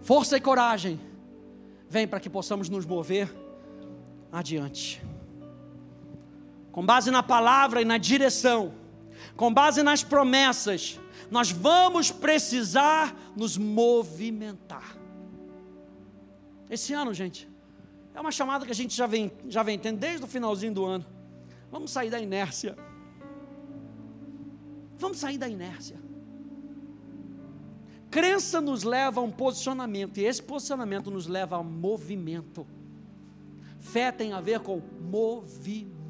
Força 0.02 0.36
e 0.36 0.40
coragem 0.40 1.00
vem 1.88 2.06
para 2.06 2.20
que 2.20 2.28
possamos 2.28 2.68
nos 2.68 2.84
mover 2.84 3.34
adiante. 4.30 5.11
Com 6.72 6.84
base 6.84 7.10
na 7.10 7.22
palavra 7.22 7.82
e 7.82 7.84
na 7.84 7.98
direção, 7.98 8.74
com 9.36 9.52
base 9.52 9.82
nas 9.82 10.02
promessas, 10.02 10.98
nós 11.30 11.50
vamos 11.50 12.10
precisar 12.10 13.14
nos 13.36 13.56
movimentar. 13.56 14.96
Esse 16.68 16.94
ano, 16.94 17.12
gente, 17.12 17.48
é 18.14 18.20
uma 18.20 18.32
chamada 18.32 18.64
que 18.64 18.72
a 18.72 18.74
gente 18.74 18.96
já 18.96 19.06
vem, 19.06 19.30
já 19.48 19.62
vem 19.62 19.78
tendo 19.78 19.98
desde 19.98 20.24
o 20.24 20.28
finalzinho 20.28 20.72
do 20.72 20.84
ano. 20.84 21.04
Vamos 21.70 21.90
sair 21.90 22.10
da 22.10 22.18
inércia. 22.18 22.76
Vamos 24.96 25.18
sair 25.18 25.38
da 25.38 25.48
inércia. 25.48 26.00
Crença 28.10 28.60
nos 28.60 28.82
leva 28.82 29.20
a 29.20 29.24
um 29.24 29.30
posicionamento, 29.30 30.18
e 30.18 30.24
esse 30.24 30.42
posicionamento 30.42 31.10
nos 31.10 31.26
leva 31.26 31.56
a 31.56 31.62
movimento. 31.62 32.66
Fé 33.80 34.12
tem 34.12 34.34
a 34.34 34.40
ver 34.40 34.60
com 34.60 34.82
movimento, 35.00 36.01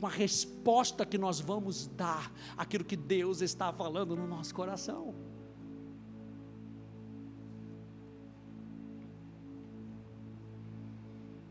com 0.00 0.06
a 0.06 0.10
resposta 0.10 1.06
que 1.06 1.18
nós 1.18 1.40
vamos 1.40 1.86
dar 1.86 2.32
àquilo 2.56 2.84
que 2.84 2.96
Deus 2.96 3.40
está 3.40 3.72
falando 3.72 4.16
no 4.16 4.26
nosso 4.26 4.54
coração. 4.54 5.14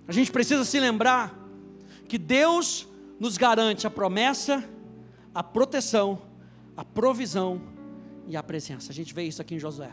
A 0.07 0.11
gente 0.11 0.31
precisa 0.31 0.63
se 0.63 0.79
lembrar 0.79 1.35
que 2.07 2.17
Deus 2.17 2.87
nos 3.19 3.37
garante 3.37 3.87
a 3.87 3.89
promessa, 3.89 4.63
a 5.33 5.41
proteção, 5.41 6.21
a 6.77 6.85
provisão 6.85 7.61
e 8.27 8.37
a 8.37 8.43
presença. 8.43 8.91
A 8.91 8.93
gente 8.93 9.13
vê 9.13 9.23
isso 9.23 9.41
aqui 9.41 9.55
em 9.55 9.59
Josué. 9.59 9.91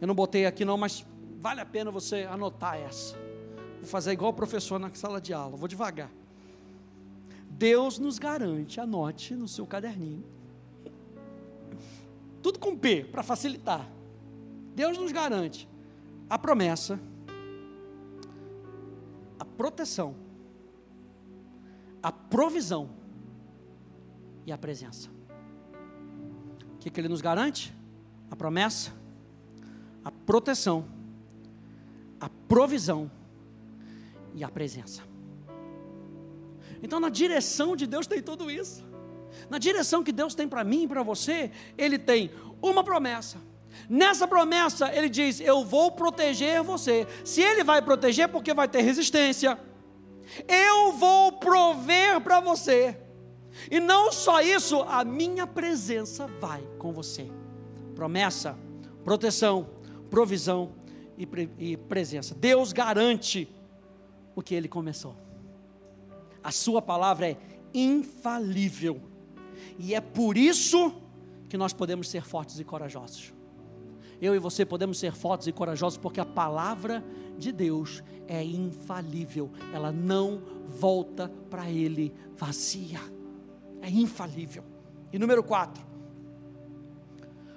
Eu 0.00 0.06
não 0.06 0.14
botei 0.14 0.46
aqui 0.46 0.64
não, 0.64 0.78
mas 0.78 1.04
vale 1.38 1.60
a 1.60 1.66
pena 1.66 1.90
você 1.90 2.22
anotar 2.22 2.76
essa. 2.76 3.27
Vou 3.78 3.86
fazer 3.86 4.12
igual 4.12 4.30
o 4.30 4.34
professor 4.34 4.78
na 4.78 4.92
sala 4.94 5.20
de 5.20 5.32
aula, 5.32 5.56
vou 5.56 5.68
devagar. 5.68 6.10
Deus 7.50 7.98
nos 7.98 8.18
garante, 8.18 8.80
anote 8.80 9.34
no 9.34 9.48
seu 9.48 9.66
caderninho. 9.66 10.24
Tudo 12.42 12.58
com 12.58 12.76
P, 12.76 13.04
para 13.04 13.22
facilitar. 13.22 13.88
Deus 14.74 14.96
nos 14.96 15.10
garante 15.10 15.68
a 16.30 16.38
promessa, 16.38 17.00
a 19.40 19.44
proteção, 19.44 20.14
a 22.02 22.12
provisão 22.12 22.90
e 24.46 24.52
a 24.52 24.58
presença. 24.58 25.10
O 26.74 26.78
que, 26.78 26.90
que 26.90 27.00
ele 27.00 27.08
nos 27.08 27.20
garante? 27.20 27.74
A 28.30 28.36
promessa, 28.36 28.92
a 30.04 30.12
proteção, 30.12 30.84
a 32.20 32.28
provisão 32.46 33.10
e 34.34 34.44
a 34.44 34.48
presença. 34.48 35.02
Então, 36.82 37.00
na 37.00 37.08
direção 37.08 37.74
de 37.74 37.86
Deus 37.86 38.06
tem 38.06 38.22
tudo 38.22 38.50
isso. 38.50 38.86
Na 39.50 39.58
direção 39.58 40.02
que 40.02 40.12
Deus 40.12 40.34
tem 40.34 40.48
para 40.48 40.64
mim 40.64 40.84
e 40.84 40.88
para 40.88 41.02
você, 41.02 41.50
Ele 41.76 41.98
tem 41.98 42.30
uma 42.62 42.82
promessa. 42.82 43.38
Nessa 43.88 44.26
promessa, 44.26 44.92
Ele 44.92 45.08
diz: 45.08 45.40
Eu 45.40 45.64
vou 45.64 45.90
proteger 45.92 46.62
você. 46.62 47.06
Se 47.24 47.40
Ele 47.40 47.62
vai 47.62 47.82
proteger, 47.82 48.24
é 48.24 48.28
porque 48.28 48.54
vai 48.54 48.68
ter 48.68 48.82
resistência. 48.82 49.58
Eu 50.46 50.92
vou 50.92 51.32
prover 51.32 52.20
para 52.20 52.40
você. 52.40 52.96
E 53.70 53.80
não 53.80 54.12
só 54.12 54.40
isso, 54.40 54.82
a 54.82 55.04
minha 55.04 55.46
presença 55.46 56.26
vai 56.40 56.62
com 56.78 56.92
você. 56.92 57.30
Promessa, 57.94 58.56
proteção, 59.04 59.68
provisão 60.10 60.74
e, 61.16 61.26
pre 61.26 61.50
e 61.58 61.76
presença. 61.76 62.34
Deus 62.34 62.72
garante 62.72 63.52
o 64.38 64.42
que 64.42 64.54
ele 64.54 64.68
começou. 64.68 65.16
A 66.42 66.50
sua 66.50 66.80
palavra 66.80 67.30
é 67.30 67.36
infalível. 67.72 69.00
E 69.78 69.94
é 69.94 70.00
por 70.00 70.36
isso 70.36 70.92
que 71.48 71.56
nós 71.56 71.72
podemos 71.72 72.08
ser 72.08 72.22
fortes 72.22 72.58
e 72.58 72.64
corajosos. 72.64 73.32
Eu 74.20 74.34
e 74.34 74.38
você 74.38 74.64
podemos 74.64 74.98
ser 74.98 75.12
fortes 75.12 75.46
e 75.46 75.52
corajosos 75.52 75.98
porque 75.98 76.20
a 76.20 76.26
palavra 76.26 77.04
de 77.36 77.52
Deus 77.52 78.02
é 78.26 78.42
infalível. 78.42 79.50
Ela 79.72 79.92
não 79.92 80.42
volta 80.66 81.30
para 81.48 81.70
ele 81.70 82.12
vazia 82.36 83.00
é 83.80 83.90
infalível. 83.90 84.64
E 85.12 85.18
número 85.18 85.42
quatro, 85.42 85.82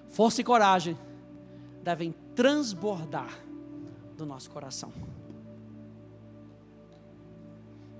força 0.10 0.42
e 0.42 0.44
coragem 0.44 0.98
devem 1.84 2.14
transbordar 2.36 3.38
do 4.16 4.26
nosso 4.26 4.50
coração. 4.50 4.92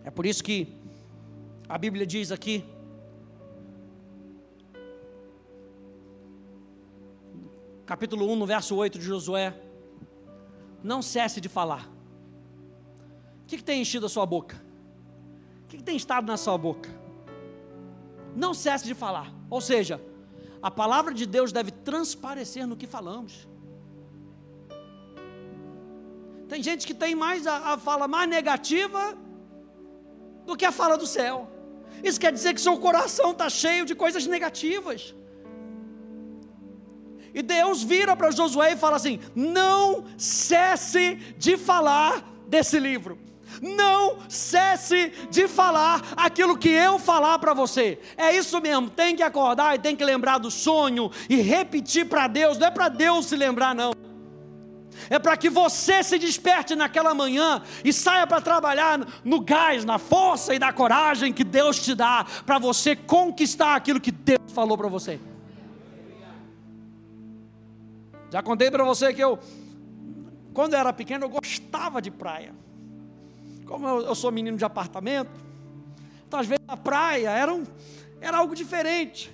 É 0.04 0.10
por 0.10 0.26
isso 0.26 0.44
que 0.44 0.68
a 1.70 1.78
Bíblia 1.78 2.06
diz 2.06 2.32
aqui, 2.32 2.66
capítulo 7.86 8.32
1, 8.32 8.36
no 8.36 8.46
verso 8.46 8.76
8 8.76 8.98
de 8.98 9.06
Josué: 9.06 9.56
Não 10.84 11.02
cesse 11.02 11.40
de 11.40 11.48
falar. 11.48 11.88
O 13.44 13.46
que, 13.48 13.58
que 13.58 13.64
tem 13.64 13.82
enchido 13.82 14.06
a 14.06 14.10
sua 14.10 14.26
boca? 14.26 14.64
O 15.66 15.68
que, 15.68 15.78
que 15.78 15.84
tem 15.84 15.96
estado 15.96 16.26
na 16.26 16.38
sua 16.38 16.58
boca? 16.58 16.90
Não 18.36 18.54
cesse 18.54 18.86
de 18.86 18.94
falar. 18.94 19.32
Ou 19.50 19.62
seja, 19.62 20.02
a 20.64 20.72
palavra 20.72 21.14
de 21.14 21.26
Deus 21.26 21.52
deve 21.52 21.72
transparecer 21.72 22.66
no 22.66 22.76
que 22.76 22.88
falamos. 22.88 23.48
Tem 26.48 26.62
gente 26.64 26.88
que 26.88 26.94
tem 26.94 27.14
mais 27.14 27.46
a, 27.46 27.74
a 27.74 27.78
fala 27.78 28.08
mais 28.08 28.30
negativa 28.30 29.18
do 30.46 30.56
que 30.56 30.66
a 30.66 30.72
fala 30.72 30.98
do 30.98 31.08
céu. 31.08 31.50
Isso 32.04 32.20
quer 32.20 32.32
dizer 32.32 32.54
que 32.54 32.62
seu 32.62 32.78
coração 32.78 33.32
está 33.32 33.50
cheio 33.50 33.86
de 33.86 33.94
coisas 33.96 34.26
negativas. 34.26 35.14
E 37.34 37.42
Deus 37.42 37.82
vira 37.84 38.16
para 38.16 38.32
Josué 38.32 38.74
e 38.74 38.78
fala 38.78 38.98
assim: 38.98 39.20
não 39.36 40.06
cesse 40.18 41.16
de 41.38 41.58
falar 41.58 42.24
desse 42.48 42.80
livro. 42.80 43.18
Não 43.62 44.18
cesse 44.30 45.12
de 45.30 45.48
falar 45.48 46.14
aquilo 46.16 46.58
que 46.58 46.70
eu 46.70 46.98
falar 46.98 47.38
para 47.40 47.54
você. 47.54 48.00
É 48.16 48.36
isso 48.36 48.62
mesmo, 48.62 48.90
tem 48.90 49.16
que 49.16 49.24
acordar 49.24 49.76
e 49.76 49.80
tem 49.80 49.96
que 49.96 50.06
lembrar 50.06 50.38
do 50.38 50.50
sonho 50.50 51.12
e 51.30 51.36
repetir 51.36 52.06
para 52.06 52.28
Deus, 52.28 52.58
não 52.58 52.68
é 52.68 52.72
para 52.72 52.88
Deus 52.88 53.26
se 53.26 53.36
lembrar, 53.36 53.76
não. 53.76 53.92
É 55.12 55.20
para 55.20 55.36
que 55.36 55.50
você 55.50 56.02
se 56.02 56.18
desperte 56.18 56.74
naquela 56.74 57.14
manhã 57.14 57.62
e 57.84 57.92
saia 57.92 58.26
para 58.26 58.40
trabalhar 58.40 59.06
no 59.26 59.42
gás, 59.42 59.84
na 59.84 60.00
força 60.00 60.56
e 60.56 60.60
na 60.60 60.72
coragem 60.72 61.34
que 61.34 61.44
Deus 61.44 61.82
te 61.82 61.94
dá 61.94 62.26
para 62.46 62.58
você 62.58 62.96
conquistar 62.96 63.76
aquilo 63.76 64.00
que 64.00 64.10
Deus 64.10 64.40
falou 64.54 64.78
para 64.78 64.88
você. 64.88 65.20
Já 68.32 68.42
contei 68.42 68.72
para 68.72 68.86
você 68.86 69.14
que 69.14 69.22
eu, 69.22 69.38
quando 70.54 70.76
eu 70.76 70.80
era 70.80 70.94
pequeno, 70.94 71.26
eu 71.26 71.30
gostava 71.30 72.02
de 72.02 72.10
praia. 72.10 72.56
Como 73.66 73.86
eu, 73.86 74.06
eu 74.06 74.16
sou 74.16 74.32
menino 74.32 74.56
de 74.56 74.64
apartamento, 74.64 75.32
então 76.26 76.40
às 76.40 76.48
vezes 76.48 76.64
a 76.70 76.78
praia 76.78 77.32
era, 77.32 77.54
um, 77.54 77.66
era 78.22 78.38
algo 78.38 78.56
diferente. 78.56 79.30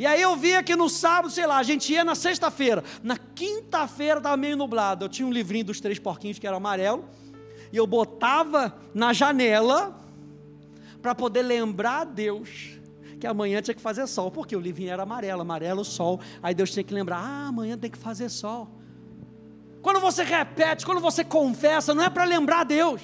E 0.00 0.06
aí 0.06 0.22
eu 0.22 0.34
via 0.34 0.62
que 0.62 0.74
no 0.74 0.88
sábado, 0.88 1.30
sei 1.30 1.46
lá, 1.46 1.58
a 1.58 1.62
gente 1.62 1.92
ia 1.92 2.02
na 2.02 2.14
sexta-feira. 2.14 2.82
Na 3.02 3.18
quinta-feira 3.18 4.16
estava 4.16 4.34
meio 4.34 4.56
nublado. 4.56 5.04
Eu 5.04 5.10
tinha 5.10 5.28
um 5.28 5.30
livrinho 5.30 5.66
dos 5.66 5.78
três 5.78 5.98
porquinhos 5.98 6.38
que 6.38 6.46
era 6.46 6.56
amarelo. 6.56 7.04
E 7.70 7.76
eu 7.76 7.86
botava 7.86 8.74
na 8.94 9.12
janela 9.12 9.94
para 11.02 11.14
poder 11.14 11.42
lembrar 11.42 12.00
a 12.00 12.04
Deus 12.04 12.78
que 13.20 13.26
amanhã 13.26 13.60
tinha 13.60 13.74
que 13.74 13.80
fazer 13.82 14.06
sol, 14.06 14.30
porque 14.30 14.56
o 14.56 14.60
livrinho 14.60 14.90
era 14.90 15.02
amarelo, 15.02 15.42
amarelo, 15.42 15.84
sol. 15.84 16.18
Aí 16.42 16.54
Deus 16.54 16.70
tinha 16.70 16.82
que 16.82 16.94
lembrar: 16.94 17.18
ah, 17.18 17.48
amanhã 17.48 17.76
tem 17.76 17.90
que 17.90 17.98
fazer 17.98 18.30
sol. 18.30 18.70
Quando 19.82 20.00
você 20.00 20.24
repete, 20.24 20.86
quando 20.86 21.02
você 21.02 21.22
confessa, 21.22 21.94
não 21.94 22.04
é 22.04 22.08
para 22.08 22.24
lembrar 22.24 22.64
Deus, 22.64 23.02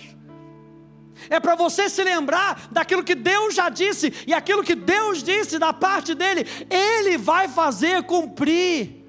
é 1.31 1.41
para 1.41 1.55
você 1.55 1.89
se 1.89 2.03
lembrar 2.03 2.69
daquilo 2.71 3.05
que 3.05 3.14
Deus 3.14 3.55
já 3.55 3.69
disse, 3.69 4.12
e 4.27 4.35
aquilo 4.35 4.62
que 4.62 4.75
Deus 4.75 5.23
disse 5.23 5.59
da 5.59 5.73
parte 5.73 6.14
dele, 6.14 6.47
Ele 6.71 7.17
vai 7.17 7.49
fazer 7.49 8.03
cumprir. 8.05 9.05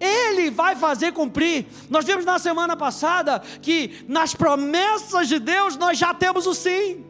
Ele 0.00 0.50
vai 0.50 0.74
fazer 0.76 1.12
cumprir. 1.12 1.66
Nós 1.90 2.06
vimos 2.06 2.24
na 2.24 2.38
semana 2.38 2.74
passada 2.74 3.38
que 3.60 4.04
nas 4.08 4.34
promessas 4.34 5.28
de 5.28 5.38
Deus 5.38 5.76
nós 5.76 5.98
já 5.98 6.14
temos 6.14 6.46
o 6.46 6.54
sim. 6.54 7.04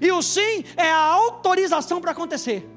E 0.00 0.12
o 0.12 0.20
sim 0.20 0.64
é 0.76 0.90
a 0.90 0.98
autorização 0.98 2.00
para 2.00 2.10
acontecer. 2.10 2.68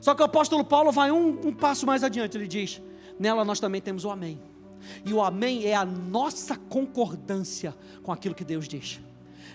Só 0.00 0.14
que 0.14 0.22
o 0.22 0.24
apóstolo 0.24 0.64
Paulo 0.64 0.92
vai 0.92 1.10
um, 1.10 1.48
um 1.48 1.52
passo 1.52 1.84
mais 1.84 2.04
adiante, 2.04 2.36
ele 2.36 2.46
diz: 2.46 2.80
nela 3.18 3.44
nós 3.44 3.58
também 3.58 3.80
temos 3.80 4.04
o 4.04 4.10
amém. 4.10 4.40
E 5.04 5.12
o 5.12 5.22
amém 5.22 5.64
é 5.66 5.74
a 5.74 5.84
nossa 5.84 6.56
concordância 6.56 7.74
com 8.02 8.12
aquilo 8.12 8.34
que 8.34 8.44
Deus 8.44 8.68
diz. 8.68 9.00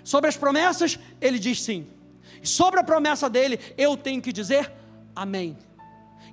Sobre 0.03 0.29
as 0.29 0.37
promessas, 0.37 0.99
ele 1.21 1.39
diz 1.39 1.61
sim. 1.61 1.87
Sobre 2.41 2.79
a 2.79 2.83
promessa 2.83 3.29
dele, 3.29 3.59
eu 3.77 3.95
tenho 3.95 4.21
que 4.21 4.33
dizer 4.33 4.71
amém. 5.15 5.57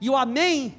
E 0.00 0.10
o 0.10 0.16
amém 0.16 0.74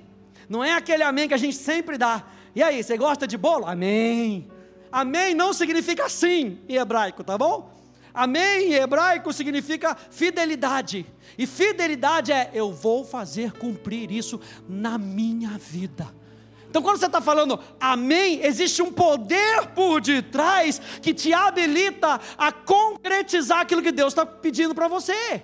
não 0.49 0.63
é 0.63 0.73
aquele 0.73 1.03
amém 1.03 1.27
que 1.27 1.33
a 1.33 1.37
gente 1.37 1.55
sempre 1.55 1.97
dá. 1.97 2.25
E 2.53 2.61
aí, 2.61 2.83
você 2.83 2.97
gosta 2.97 3.25
de 3.25 3.37
bolo? 3.37 3.65
Amém. 3.65 4.49
Amém 4.91 5.33
não 5.33 5.53
significa 5.53 6.09
sim 6.09 6.59
em 6.67 6.75
hebraico, 6.75 7.23
tá 7.23 7.37
bom? 7.37 7.71
Amém 8.13 8.73
em 8.73 8.73
hebraico 8.73 9.31
significa 9.31 9.95
fidelidade. 9.95 11.05
E 11.37 11.47
fidelidade 11.47 12.33
é 12.33 12.51
eu 12.53 12.73
vou 12.73 13.05
fazer 13.05 13.53
cumprir 13.53 14.11
isso 14.11 14.39
na 14.67 14.97
minha 14.97 15.57
vida. 15.57 16.13
Então, 16.71 16.81
quando 16.81 16.97
você 16.97 17.07
está 17.07 17.19
falando 17.19 17.59
amém, 17.77 18.39
existe 18.45 18.81
um 18.81 18.93
poder 18.93 19.67
por 19.75 19.99
detrás 19.99 20.79
que 21.01 21.13
te 21.13 21.33
habilita 21.33 22.17
a 22.37 22.49
concretizar 22.49 23.59
aquilo 23.59 23.81
que 23.81 23.91
Deus 23.91 24.13
está 24.13 24.25
pedindo 24.25 24.73
para 24.73 24.87
você. 24.87 25.43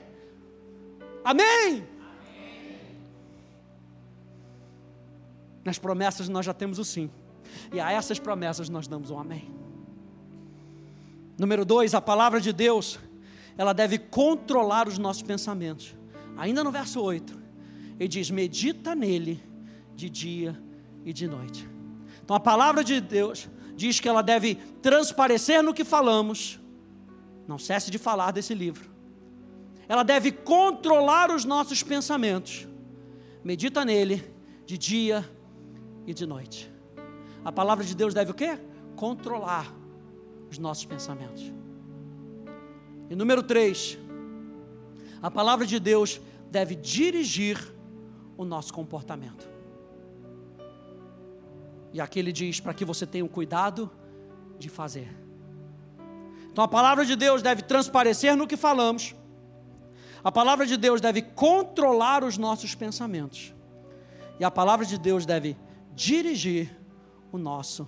Amém? 1.25 1.45
amém? 1.69 1.83
Nas 5.65 5.77
promessas 5.77 6.29
nós 6.29 6.45
já 6.45 6.53
temos 6.53 6.79
o 6.79 6.85
sim, 6.85 7.11
e 7.73 7.79
a 7.81 7.91
essas 7.91 8.19
promessas 8.19 8.69
nós 8.69 8.87
damos 8.87 9.11
um 9.11 9.19
amém. 9.19 9.53
Número 11.37 11.65
dois, 11.65 11.93
a 11.93 11.99
palavra 11.99 12.39
de 12.39 12.53
Deus, 12.53 12.97
ela 13.57 13.73
deve 13.73 13.97
controlar 13.97 14.87
os 14.87 14.97
nossos 14.97 15.23
pensamentos. 15.23 15.93
Ainda 16.37 16.63
no 16.63 16.71
verso 16.71 17.01
8, 17.01 17.37
ele 17.99 18.07
diz: 18.07 18.31
medita 18.31 18.95
nele 18.95 19.43
de 19.93 20.09
dia 20.09 20.66
e 21.07 21.13
de 21.13 21.25
noite. 21.25 21.65
Então 22.21 22.35
a 22.35 22.39
palavra 22.39 22.83
de 22.83 22.99
Deus 22.99 23.47
diz 23.77 23.97
que 23.97 24.09
ela 24.09 24.21
deve 24.21 24.55
transparecer 24.81 25.63
no 25.63 25.73
que 25.73 25.85
falamos. 25.85 26.59
Não 27.47 27.57
cesse 27.57 27.89
de 27.89 27.97
falar 27.97 28.31
desse 28.31 28.53
livro. 28.53 28.89
Ela 29.87 30.03
deve 30.03 30.33
controlar 30.33 31.31
os 31.33 31.45
nossos 31.45 31.81
pensamentos. 31.81 32.67
Medita 33.41 33.85
nele 33.85 34.21
de 34.65 34.77
dia 34.77 35.23
e 36.05 36.13
de 36.13 36.25
noite. 36.25 36.69
A 37.45 37.53
palavra 37.53 37.85
de 37.85 37.95
Deus 37.95 38.13
deve 38.13 38.31
o 38.31 38.33
quê? 38.33 38.59
Controlar 38.97 39.73
os 40.51 40.57
nossos 40.57 40.83
pensamentos. 40.83 41.53
E 43.09 43.15
número 43.15 43.41
três, 43.41 43.97
a 45.21 45.31
palavra 45.31 45.65
de 45.65 45.79
Deus 45.79 46.19
deve 46.51 46.75
dirigir 46.75 47.73
o 48.35 48.43
nosso 48.43 48.73
comportamento. 48.73 49.56
E 51.97 52.01
aqui 52.01 52.19
ele 52.19 52.31
diz 52.31 52.59
para 52.59 52.75
que 52.75 52.85
você 52.85 53.07
tenha 53.07 53.25
o 53.25 53.27
cuidado 53.27 53.89
de 54.59 54.69
fazer. 54.69 55.09
Então 56.51 56.63
a 56.63 56.67
palavra 56.67 57.03
de 57.03 57.15
Deus 57.15 57.41
deve 57.41 57.63
transparecer 57.63 58.35
no 58.35 58.45
que 58.45 58.55
falamos. 58.55 59.15
A 60.23 60.31
palavra 60.31 60.67
de 60.67 60.77
Deus 60.77 61.01
deve 61.01 61.23
controlar 61.23 62.23
os 62.23 62.37
nossos 62.37 62.75
pensamentos. 62.75 63.51
E 64.39 64.45
a 64.45 64.51
palavra 64.51 64.85
de 64.85 64.95
Deus 64.95 65.25
deve 65.25 65.57
dirigir 65.95 66.69
o 67.31 67.37
nosso 67.39 67.87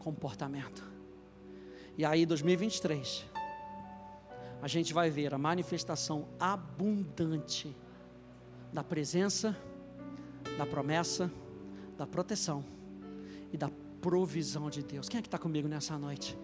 comportamento. 0.00 0.82
E 1.96 2.04
aí, 2.04 2.26
2023, 2.26 3.26
a 4.60 4.66
gente 4.66 4.92
vai 4.92 5.08
ver 5.08 5.32
a 5.32 5.38
manifestação 5.38 6.26
abundante 6.40 7.76
da 8.72 8.82
presença, 8.82 9.56
da 10.58 10.66
promessa, 10.66 11.30
da 11.96 12.08
proteção 12.08 12.79
e 13.52 13.56
da 13.56 13.70
provisão 14.00 14.70
de 14.70 14.82
Deus. 14.82 15.08
Quem 15.08 15.18
é 15.18 15.22
que 15.22 15.28
está 15.28 15.38
comigo 15.38 15.68
nessa 15.68 15.98
noite? 15.98 16.36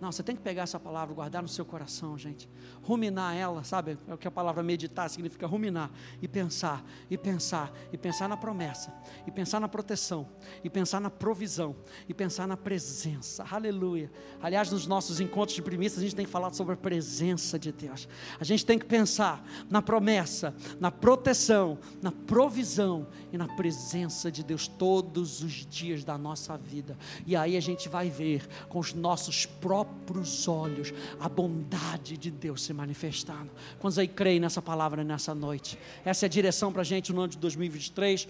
Não, 0.00 0.12
você 0.12 0.22
tem 0.22 0.36
que 0.36 0.42
pegar 0.42 0.62
essa 0.62 0.78
palavra, 0.78 1.12
guardar 1.12 1.42
no 1.42 1.48
seu 1.48 1.64
coração, 1.64 2.16
gente. 2.16 2.48
Ruminar 2.82 3.36
ela, 3.36 3.64
sabe? 3.64 3.98
É 4.06 4.14
o 4.14 4.18
que 4.18 4.28
a 4.28 4.30
palavra 4.30 4.62
meditar 4.62 5.10
significa 5.10 5.44
ruminar 5.44 5.90
e 6.22 6.28
pensar, 6.28 6.84
e 7.10 7.18
pensar, 7.18 7.72
e 7.92 7.98
pensar 7.98 8.28
na 8.28 8.36
promessa, 8.36 8.94
e 9.26 9.30
pensar 9.32 9.58
na 9.58 9.68
proteção, 9.68 10.28
e 10.62 10.70
pensar 10.70 11.00
na 11.00 11.10
provisão, 11.10 11.74
e 12.08 12.14
pensar 12.14 12.46
na 12.46 12.56
presença. 12.56 13.44
Aleluia. 13.50 14.08
Aliás, 14.40 14.70
nos 14.70 14.86
nossos 14.86 15.18
encontros 15.18 15.56
de 15.56 15.62
primícias, 15.62 15.98
a 15.98 16.02
gente 16.02 16.14
tem 16.14 16.24
que 16.24 16.30
falar 16.30 16.52
sobre 16.54 16.74
a 16.74 16.76
presença 16.76 17.58
de 17.58 17.72
Deus. 17.72 18.08
A 18.38 18.44
gente 18.44 18.64
tem 18.64 18.78
que 18.78 18.86
pensar 18.86 19.44
na 19.68 19.82
promessa, 19.82 20.54
na 20.78 20.92
proteção, 20.92 21.76
na 22.00 22.12
provisão 22.12 23.08
e 23.32 23.36
na 23.36 23.48
presença 23.48 24.30
de 24.30 24.44
Deus 24.44 24.68
todos 24.68 25.42
os 25.42 25.66
dias 25.66 26.04
da 26.04 26.16
nossa 26.16 26.56
vida. 26.56 26.96
E 27.26 27.34
aí 27.34 27.56
a 27.56 27.60
gente 27.60 27.88
vai 27.88 28.08
ver 28.08 28.46
com 28.68 28.78
os 28.78 28.94
nossos 28.94 29.44
próprios 29.44 29.87
próprios 30.08 30.48
olhos 30.48 30.92
a 31.20 31.28
bondade 31.28 32.16
de 32.16 32.30
Deus 32.30 32.62
se 32.62 32.72
manifestando. 32.72 33.50
Quantos 33.78 33.98
aí 33.98 34.08
creem 34.08 34.40
nessa 34.40 34.62
palavra 34.62 35.04
nessa 35.04 35.34
noite? 35.34 35.78
Essa 36.04 36.24
é 36.24 36.26
a 36.26 36.30
direção 36.30 36.72
para 36.72 36.80
a 36.82 36.84
gente 36.84 37.12
no 37.12 37.20
ano 37.20 37.28
de 37.28 37.38
2023. 37.38 38.26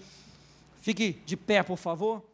Fique 0.81 1.21
de 1.25 1.37
pé, 1.37 1.63
por 1.63 1.77
favor. 1.77 2.28